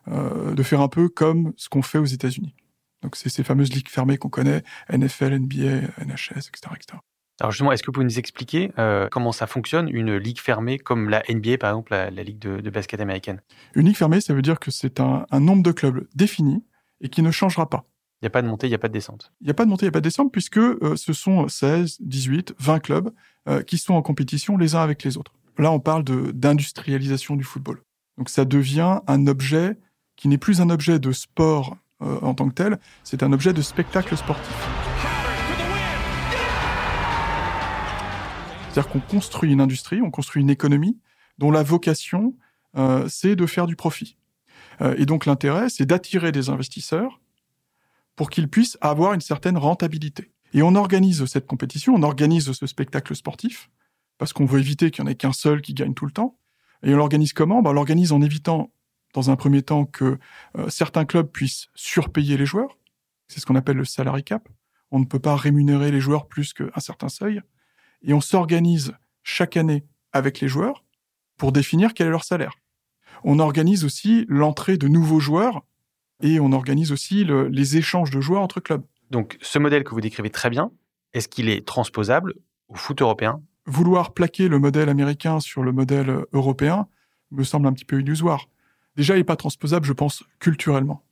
euh, 0.09 0.53
de 0.53 0.63
faire 0.63 0.81
un 0.81 0.88
peu 0.88 1.09
comme 1.09 1.53
ce 1.57 1.69
qu'on 1.69 1.81
fait 1.81 1.97
aux 1.97 2.05
États-Unis. 2.05 2.55
Donc 3.01 3.15
c'est 3.15 3.29
ces 3.29 3.43
fameuses 3.43 3.74
ligues 3.74 3.89
fermées 3.89 4.17
qu'on 4.17 4.29
connaît, 4.29 4.63
NFL, 4.89 5.38
NBA, 5.39 5.81
NHS, 6.05 6.47
etc., 6.47 6.71
etc. 6.75 6.97
Alors 7.41 7.51
justement, 7.51 7.71
est-ce 7.71 7.83
que 7.83 7.88
vous 7.88 7.93
pouvez 7.93 8.05
nous 8.05 8.17
expliquer 8.17 8.71
euh, 8.79 9.09
comment 9.12 9.33
ça 9.33 9.45
fonctionne, 9.45 9.89
une 9.89 10.15
ligue 10.15 10.39
fermée 10.39 10.79
comme 10.79 11.09
la 11.09 11.21
NBA, 11.29 11.57
par 11.57 11.71
exemple, 11.71 11.91
la, 11.91 12.09
la 12.09 12.24
ligue 12.24 12.39
de, 12.39 12.62
de, 12.62 12.69
basket 12.69 13.01
américaine? 13.01 13.41
Une 13.75 13.88
ligue 13.88 13.97
fermée, 13.97 14.21
ça 14.21 14.33
veut 14.33 14.41
dire 14.41 14.59
que 14.59 14.71
c'est 14.71 15.01
un, 15.01 15.25
un, 15.29 15.39
nombre 15.41 15.62
de 15.62 15.71
clubs 15.71 16.07
défini 16.15 16.63
et 17.01 17.09
qui 17.09 17.21
ne 17.21 17.31
changera 17.31 17.69
pas. 17.69 17.85
Il 18.21 18.25
n'y 18.25 18.27
a 18.27 18.29
pas 18.29 18.41
de 18.41 18.47
montée, 18.47 18.67
il 18.67 18.69
n'y 18.69 18.75
a 18.75 18.79
pas 18.79 18.88
de 18.88 18.93
descente. 18.93 19.33
Il 19.41 19.45
n'y 19.45 19.51
a 19.51 19.53
pas 19.53 19.65
de 19.65 19.69
montée, 19.69 19.85
il 19.85 19.89
n'y 19.89 19.89
a 19.89 19.91
pas 19.91 20.00
de 20.00 20.05
descente, 20.05 20.31
puisque 20.31 20.57
euh, 20.57 20.95
ce 20.95 21.12
sont 21.12 21.50
16, 21.50 21.97
18, 22.00 22.55
20 22.57 22.79
clubs 22.79 23.12
euh, 23.50 23.62
qui 23.62 23.77
sont 23.77 23.93
en 23.93 24.01
compétition 24.01 24.55
les 24.55 24.75
uns 24.75 24.81
avec 24.81 25.03
les 25.03 25.17
autres. 25.17 25.33
Là, 25.57 25.71
on 25.71 25.79
parle 25.79 26.03
d'industrialisation 26.03 27.35
du 27.35 27.43
football. 27.43 27.81
Donc 28.17 28.29
ça 28.29 28.45
devient 28.45 29.01
un 29.07 29.27
objet 29.27 29.77
qui 30.15 30.27
n'est 30.27 30.38
plus 30.38 30.62
un 30.62 30.69
objet 30.69 31.00
de 31.00 31.12
sport 31.12 31.77
euh, 32.01 32.19
en 32.22 32.34
tant 32.34 32.50
que 32.50 32.53
tel, 32.53 32.79
c'est 33.03 33.24
un 33.24 33.31
objet 33.34 33.53
de 33.53 33.62
spectacle 33.62 34.15
sportif. 34.17 34.55
C'est-à-dire 38.69 38.91
qu'on 38.91 39.00
construit 39.00 39.53
une 39.53 39.61
industrie, 39.61 40.01
on 40.01 40.11
construit 40.11 40.42
une 40.42 40.50
économie 40.50 41.00
dont 41.37 41.51
la 41.51 41.63
vocation, 41.63 42.35
euh, 42.77 43.07
c'est 43.07 43.35
de 43.35 43.46
faire 43.46 43.68
du 43.68 43.75
profit. 43.75 44.18
Euh, 44.81 44.96
et 44.98 45.05
donc 45.05 45.25
l'intérêt, 45.25 45.70
c'est 45.70 45.85
d'attirer 45.85 46.31
des 46.33 46.50
investisseurs 46.50 47.22
pour 48.18 48.29
qu'ils 48.29 48.50
puissent 48.50 48.77
avoir 48.81 49.13
une 49.13 49.22
certaine 49.22 49.57
rentabilité. 49.57 50.31
Et 50.53 50.61
on 50.61 50.75
organise 50.75 51.25
cette 51.25 51.48
compétition, 51.48 51.94
on 51.96 52.03
organise 52.03 52.51
ce 52.51 52.68
spectacle 52.68 53.16
sportif, 53.16 53.70
parce 54.18 54.33
qu'on 54.33 54.46
veut 54.46 54.59
éviter 54.59 54.92
qu'il 54.92 55.03
n'y 55.03 55.09
en 55.09 55.11
ait 55.11 55.16
qu'un 55.16 55.33
seul 55.33 55.61
qui 55.61 55.74
gagne 55.74 55.94
tout 55.94 56.05
le 56.05 56.11
temps. 56.11 56.37
Et 56.83 56.94
on 56.94 56.98
l'organise 56.98 57.33
comment? 57.33 57.61
Ben, 57.61 57.72
On 57.72 57.74
l'organise 57.74 58.11
en 58.11 58.22
évitant, 58.22 58.72
dans 59.16 59.32
un 59.32 59.36
premier 59.36 59.64
temps, 59.64 59.86
que 59.86 60.20
euh, 60.58 60.70
certains 60.70 61.06
clubs 61.06 61.32
puissent 61.32 61.68
surpayer 61.74 62.38
les 62.38 62.46
joueurs. 62.46 62.78
C'est 63.28 63.40
ce 63.40 63.46
qu'on 63.46 63.56
appelle 63.56 63.78
le 63.78 63.86
salary 63.86 64.24
cap. 64.24 64.48
On 64.92 65.00
ne 65.00 65.06
peut 65.06 65.20
pas 65.20 65.36
rémunérer 65.36 65.90
les 65.90 66.01
joueurs 66.01 66.28
plus 66.28 66.54
qu'un 66.54 66.80
certain 66.80 67.10
seuil 67.10 67.42
et 68.04 68.14
on 68.14 68.22
s'organise 68.22 68.94
chaque 69.24 69.58
année 69.58 69.84
avec 70.14 70.40
les 70.42 70.48
joueurs 70.48 70.84
pour 71.38 71.51
définir 71.51 71.94
quel 71.94 72.08
est 72.08 72.12
leur 72.12 72.24
salaire. 72.24 72.54
On 73.24 73.40
organise 73.40 73.84
aussi 73.84 74.25
l'entrée 74.30 74.78
de 74.78 74.88
nouveaux 74.88 75.20
joueurs 75.20 75.66
et 76.22 76.40
on 76.40 76.51
organise 76.51 76.92
aussi 76.92 77.24
le, 77.24 77.48
les 77.48 77.78
échanges 77.78 78.12
de 78.12 78.22
joueurs 78.22 78.42
entre 78.42 78.60
clubs. 78.60 78.84
Donc 79.10 79.38
ce 79.42 79.58
modèle 79.60 79.84
que 79.84 79.92
vous 79.92 80.01
décrivez 80.01 80.30
très 80.30 80.50
bien, 80.50 80.72
est-ce 81.14 81.28
qu'il 81.28 81.50
est 81.50 81.66
transposable 81.66 82.36
au 82.68 82.75
foot 82.75 83.01
européen? 83.01 83.42
Vouloir 83.66 84.14
plaquer 84.14 84.48
le 84.48 84.60
modèle 84.60 84.90
américain 84.90 85.40
sur 85.40 85.64
le 85.64 85.72
modèle 85.72 86.25
européen 86.34 86.88
me 87.32 87.44
semble 87.44 87.68
un 87.68 87.74
petit 87.74 87.86
peu 87.86 88.00
illusoire. 88.00 88.48
Déjà, 88.96 89.16
il 89.16 89.20
n'est 89.20 89.24
pas 89.24 89.36
transposable, 89.36 89.86
je 89.86 89.94
pense, 89.94 90.24
culturellement. 90.40 91.05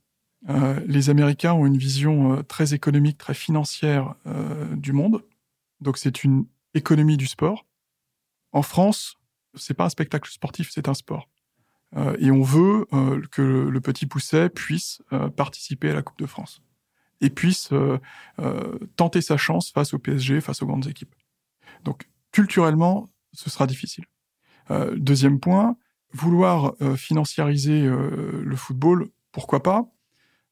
Euh, 0.49 0.79
les 0.87 1.09
Américains 1.09 1.53
ont 1.53 1.65
une 1.65 1.77
vision 1.77 2.33
euh, 2.33 2.43
très 2.43 2.73
économique, 2.73 3.17
très 3.17 3.33
financière 3.33 4.15
euh, 4.27 4.75
du 4.75 4.91
monde. 4.91 5.23
Donc 5.79 5.97
c'est 5.97 6.23
une 6.23 6.45
économie 6.73 7.17
du 7.17 7.27
sport. 7.27 7.65
En 8.51 8.61
France, 8.61 9.15
c'est 9.55 9.73
pas 9.73 9.85
un 9.85 9.89
spectacle 9.89 10.29
sportif, 10.29 10.69
c'est 10.71 10.87
un 10.87 10.93
sport. 10.93 11.29
Et 12.17 12.31
on 12.31 12.41
veut 12.41 12.87
que 13.29 13.43
le, 13.43 13.69
le, 13.69 13.79
petit 13.79 14.07
pousset 14.07 14.49
puisse 14.49 15.03
participer 15.35 15.91
à 15.91 15.93
la 15.93 16.01
Coupe 16.01 16.17
de 16.17 16.25
France 16.25 16.63
et 17.21 17.29
puisse 17.29 17.69
tenter 18.95 19.21
sa 19.21 19.37
chance 19.37 19.69
face 19.69 19.93
au 19.93 19.99
PSG, 19.99 20.41
face 20.41 20.63
aux 20.63 20.65
grandes 20.65 20.87
équipes. 20.87 21.13
Donc, 21.83 22.09
culturellement, 22.31 23.11
ce 23.33 23.51
sera 23.51 23.67
difficile. 23.67 24.05
Deuxième 24.95 25.39
point, 25.39 25.77
vouloir 26.13 26.75
euh, 26.81 26.95
financiariser 26.95 27.81
le 27.81 28.55
football, 28.55 29.09
pourquoi 29.31 29.63
pas, 29.63 29.85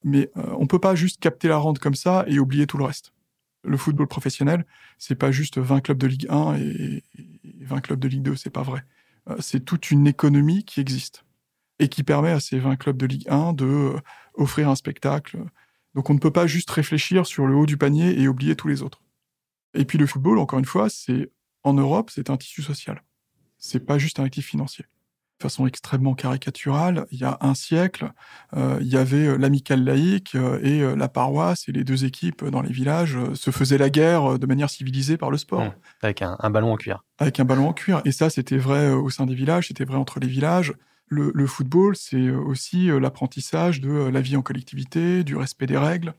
mais 0.04 0.32
on 0.36 0.66
peut 0.66 0.80
pas 0.80 0.96
juste 0.96 1.20
capter 1.20 1.48
la 1.48 1.58
rente 1.58 1.80
comme 1.80 1.96
ça 1.96 2.26
et 2.28 2.40
oublier 2.40 2.66
tout 2.66 2.78
le 2.78 2.86
reste 2.86 3.14
le 3.64 3.78
football 3.78 4.08
professionnel, 4.08 4.66
c'est 4.98 5.16
pas 5.16 5.32
juste 5.32 5.58
20 5.58 5.82
clubs 5.82 5.98
de 5.98 6.08
Ligue 6.08 6.28
1 6.30 6.56
et 6.56 7.04
20 7.62 7.82
clubs 7.82 8.00
de 8.00 8.08
Ligue 8.08 8.24
2, 8.24 8.36
c'est 8.36 8.50
pas 8.50 8.64
vrai. 8.64 8.84
C'est 9.40 9.64
toute 9.64 9.92
une 9.92 10.08
économie 10.08 10.64
qui 10.64 10.80
existe 10.80 11.26
et 11.80 11.88
qui 11.88 12.04
permet 12.04 12.32
à 12.32 12.40
ces 12.40 12.60
20 12.60 12.76
clubs 12.76 12.98
de 12.98 13.06
Ligue 13.06 13.30
1 13.30 13.54
de 13.54 13.96
offrir 14.34 14.70
un 14.70 14.76
spectacle. 14.76 15.44
Donc 15.94 16.10
on 16.10 16.14
ne 16.14 16.20
peut 16.20 16.32
pas 16.32 16.48
juste 16.48 16.72
réfléchir 16.72 17.26
sur 17.26 17.48
le 17.48 17.56
haut 17.56 17.66
du 17.66 17.78
panier 17.78 18.20
et 18.20 18.28
oublier 18.28 18.56
tous 18.56 18.68
les 18.68 18.82
autres. 18.82 19.02
Et 19.74 19.86
puis 19.86 19.98
le 19.98 20.08
football, 20.08 20.40
encore 20.40 20.60
une 20.60 20.66
fois, 20.66 20.90
c'est 20.90 21.32
en 21.64 21.74
Europe, 21.74 22.10
c'est 22.10 22.30
un 22.30 22.38
tissu 22.38 22.64
social. 22.64 23.04
C'est 23.58 23.86
pas 23.86 23.98
juste 23.98 24.20
un 24.20 24.24
actif 24.24 24.48
financier 24.48 24.86
façon 25.42 25.68
extrêmement 25.68 26.14
caricaturale. 26.14 27.06
Il 27.12 27.20
y 27.20 27.24
a 27.24 27.38
un 27.42 27.54
siècle, 27.54 28.12
euh, 28.56 28.78
il 28.82 28.88
y 28.88 28.98
avait 28.98 29.38
l'amicale 29.38 29.84
laïque 29.84 30.36
et 30.62 30.96
la 30.96 31.08
paroisse 31.08 31.68
et 31.68 31.72
les 31.72 31.84
deux 31.84 32.06
équipes 32.06 32.46
dans 32.46 32.62
les 32.62 32.72
villages 32.72 33.18
se 33.34 33.52
faisaient 33.52 33.78
la 33.78 33.90
guerre 33.90 34.40
de 34.40 34.46
manière 34.46 34.70
civilisée 34.70 35.18
par 35.18 35.32
le 35.32 35.38
sport. 35.38 35.64
Mmh, 35.64 35.74
avec 36.02 36.22
un, 36.22 36.38
un, 36.40 36.50
ballon 36.50 36.74
en 36.74 36.78
cuir. 36.78 37.04
Avec 37.20 37.40
un 37.40 37.46
ballon 37.46 37.70
en 37.70 37.74
cuir. 37.74 38.02
Et 38.06 38.12
ça, 38.12 38.30
c'était 38.30 38.58
vrai 38.58 38.92
au 38.92 39.10
sein 39.10 39.26
des 39.26 39.36
villages, 39.36 39.68
c'était 39.68 39.86
vrai 39.86 39.98
entre 39.98 40.20
les 40.20 40.28
villages. 40.28 40.74
Le, 41.08 41.32
le 41.34 41.48
football, 41.48 41.96
c'est 41.96 42.30
aussi 42.30 42.88
l'apprentissage 42.88 43.82
de 43.82 43.92
la 43.92 44.22
vie 44.22 44.38
en 44.38 44.42
collectivité, 44.42 45.24
du 45.24 45.36
respect 45.36 45.66
des 45.66 45.78
règles, 45.78 46.14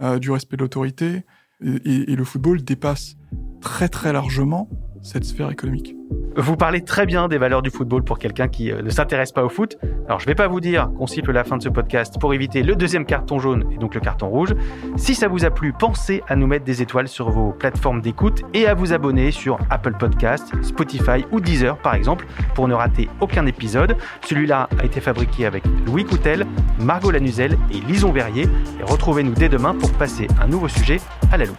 euh, 0.00 0.18
du 0.18 0.30
respect 0.30 0.56
de 0.56 0.62
l'autorité. 0.62 1.24
Et, 1.60 1.70
et, 1.84 2.12
et 2.12 2.16
le 2.16 2.24
football 2.24 2.62
dépasse 2.62 3.16
très 3.60 3.88
très 3.88 4.12
largement 4.12 4.68
cette 5.02 5.24
sphère 5.24 5.50
économique. 5.50 5.94
Vous 6.36 6.56
parlez 6.56 6.82
très 6.82 7.04
bien 7.04 7.26
des 7.26 7.36
valeurs 7.36 7.62
du 7.62 7.70
football 7.70 8.04
pour 8.04 8.18
quelqu'un 8.18 8.46
qui 8.46 8.70
euh, 8.70 8.80
ne 8.80 8.90
s'intéresse 8.90 9.32
pas 9.32 9.42
au 9.44 9.48
foot. 9.48 9.76
Alors, 10.06 10.20
je 10.20 10.24
ne 10.24 10.30
vais 10.30 10.34
pas 10.36 10.46
vous 10.46 10.60
dire 10.60 10.88
qu'on 10.96 11.08
siffle 11.08 11.32
la 11.32 11.42
fin 11.42 11.56
de 11.56 11.62
ce 11.62 11.68
podcast 11.68 12.16
pour 12.20 12.32
éviter 12.32 12.62
le 12.62 12.76
deuxième 12.76 13.04
carton 13.06 13.40
jaune 13.40 13.64
et 13.72 13.76
donc 13.76 13.94
le 13.94 14.00
carton 14.00 14.28
rouge. 14.28 14.54
Si 14.96 15.16
ça 15.16 15.26
vous 15.26 15.44
a 15.44 15.50
plu, 15.50 15.72
pensez 15.72 16.22
à 16.28 16.36
nous 16.36 16.46
mettre 16.46 16.64
des 16.64 16.80
étoiles 16.80 17.08
sur 17.08 17.28
vos 17.30 17.50
plateformes 17.50 18.00
d'écoute 18.00 18.42
et 18.54 18.66
à 18.66 18.74
vous 18.74 18.92
abonner 18.92 19.32
sur 19.32 19.58
Apple 19.68 19.94
Podcast, 19.98 20.52
Spotify 20.62 21.24
ou 21.32 21.40
Deezer, 21.40 21.76
par 21.78 21.94
exemple, 21.94 22.26
pour 22.54 22.68
ne 22.68 22.74
rater 22.74 23.08
aucun 23.20 23.44
épisode. 23.46 23.96
Celui-là 24.24 24.68
a 24.78 24.84
été 24.84 25.00
fabriqué 25.00 25.44
avec 25.44 25.64
Louis 25.86 26.04
Coutel, 26.04 26.46
Margot 26.78 27.10
Lanuzel 27.10 27.58
et 27.72 27.80
Lison 27.80 28.12
Verrier. 28.12 28.44
Et 28.78 28.84
retrouvez-nous 28.84 29.34
dès 29.34 29.48
demain 29.48 29.74
pour 29.74 29.92
passer 29.94 30.28
un 30.40 30.46
nouveau 30.46 30.68
sujet 30.68 31.00
à 31.32 31.36
la 31.36 31.46
loupe. 31.46 31.58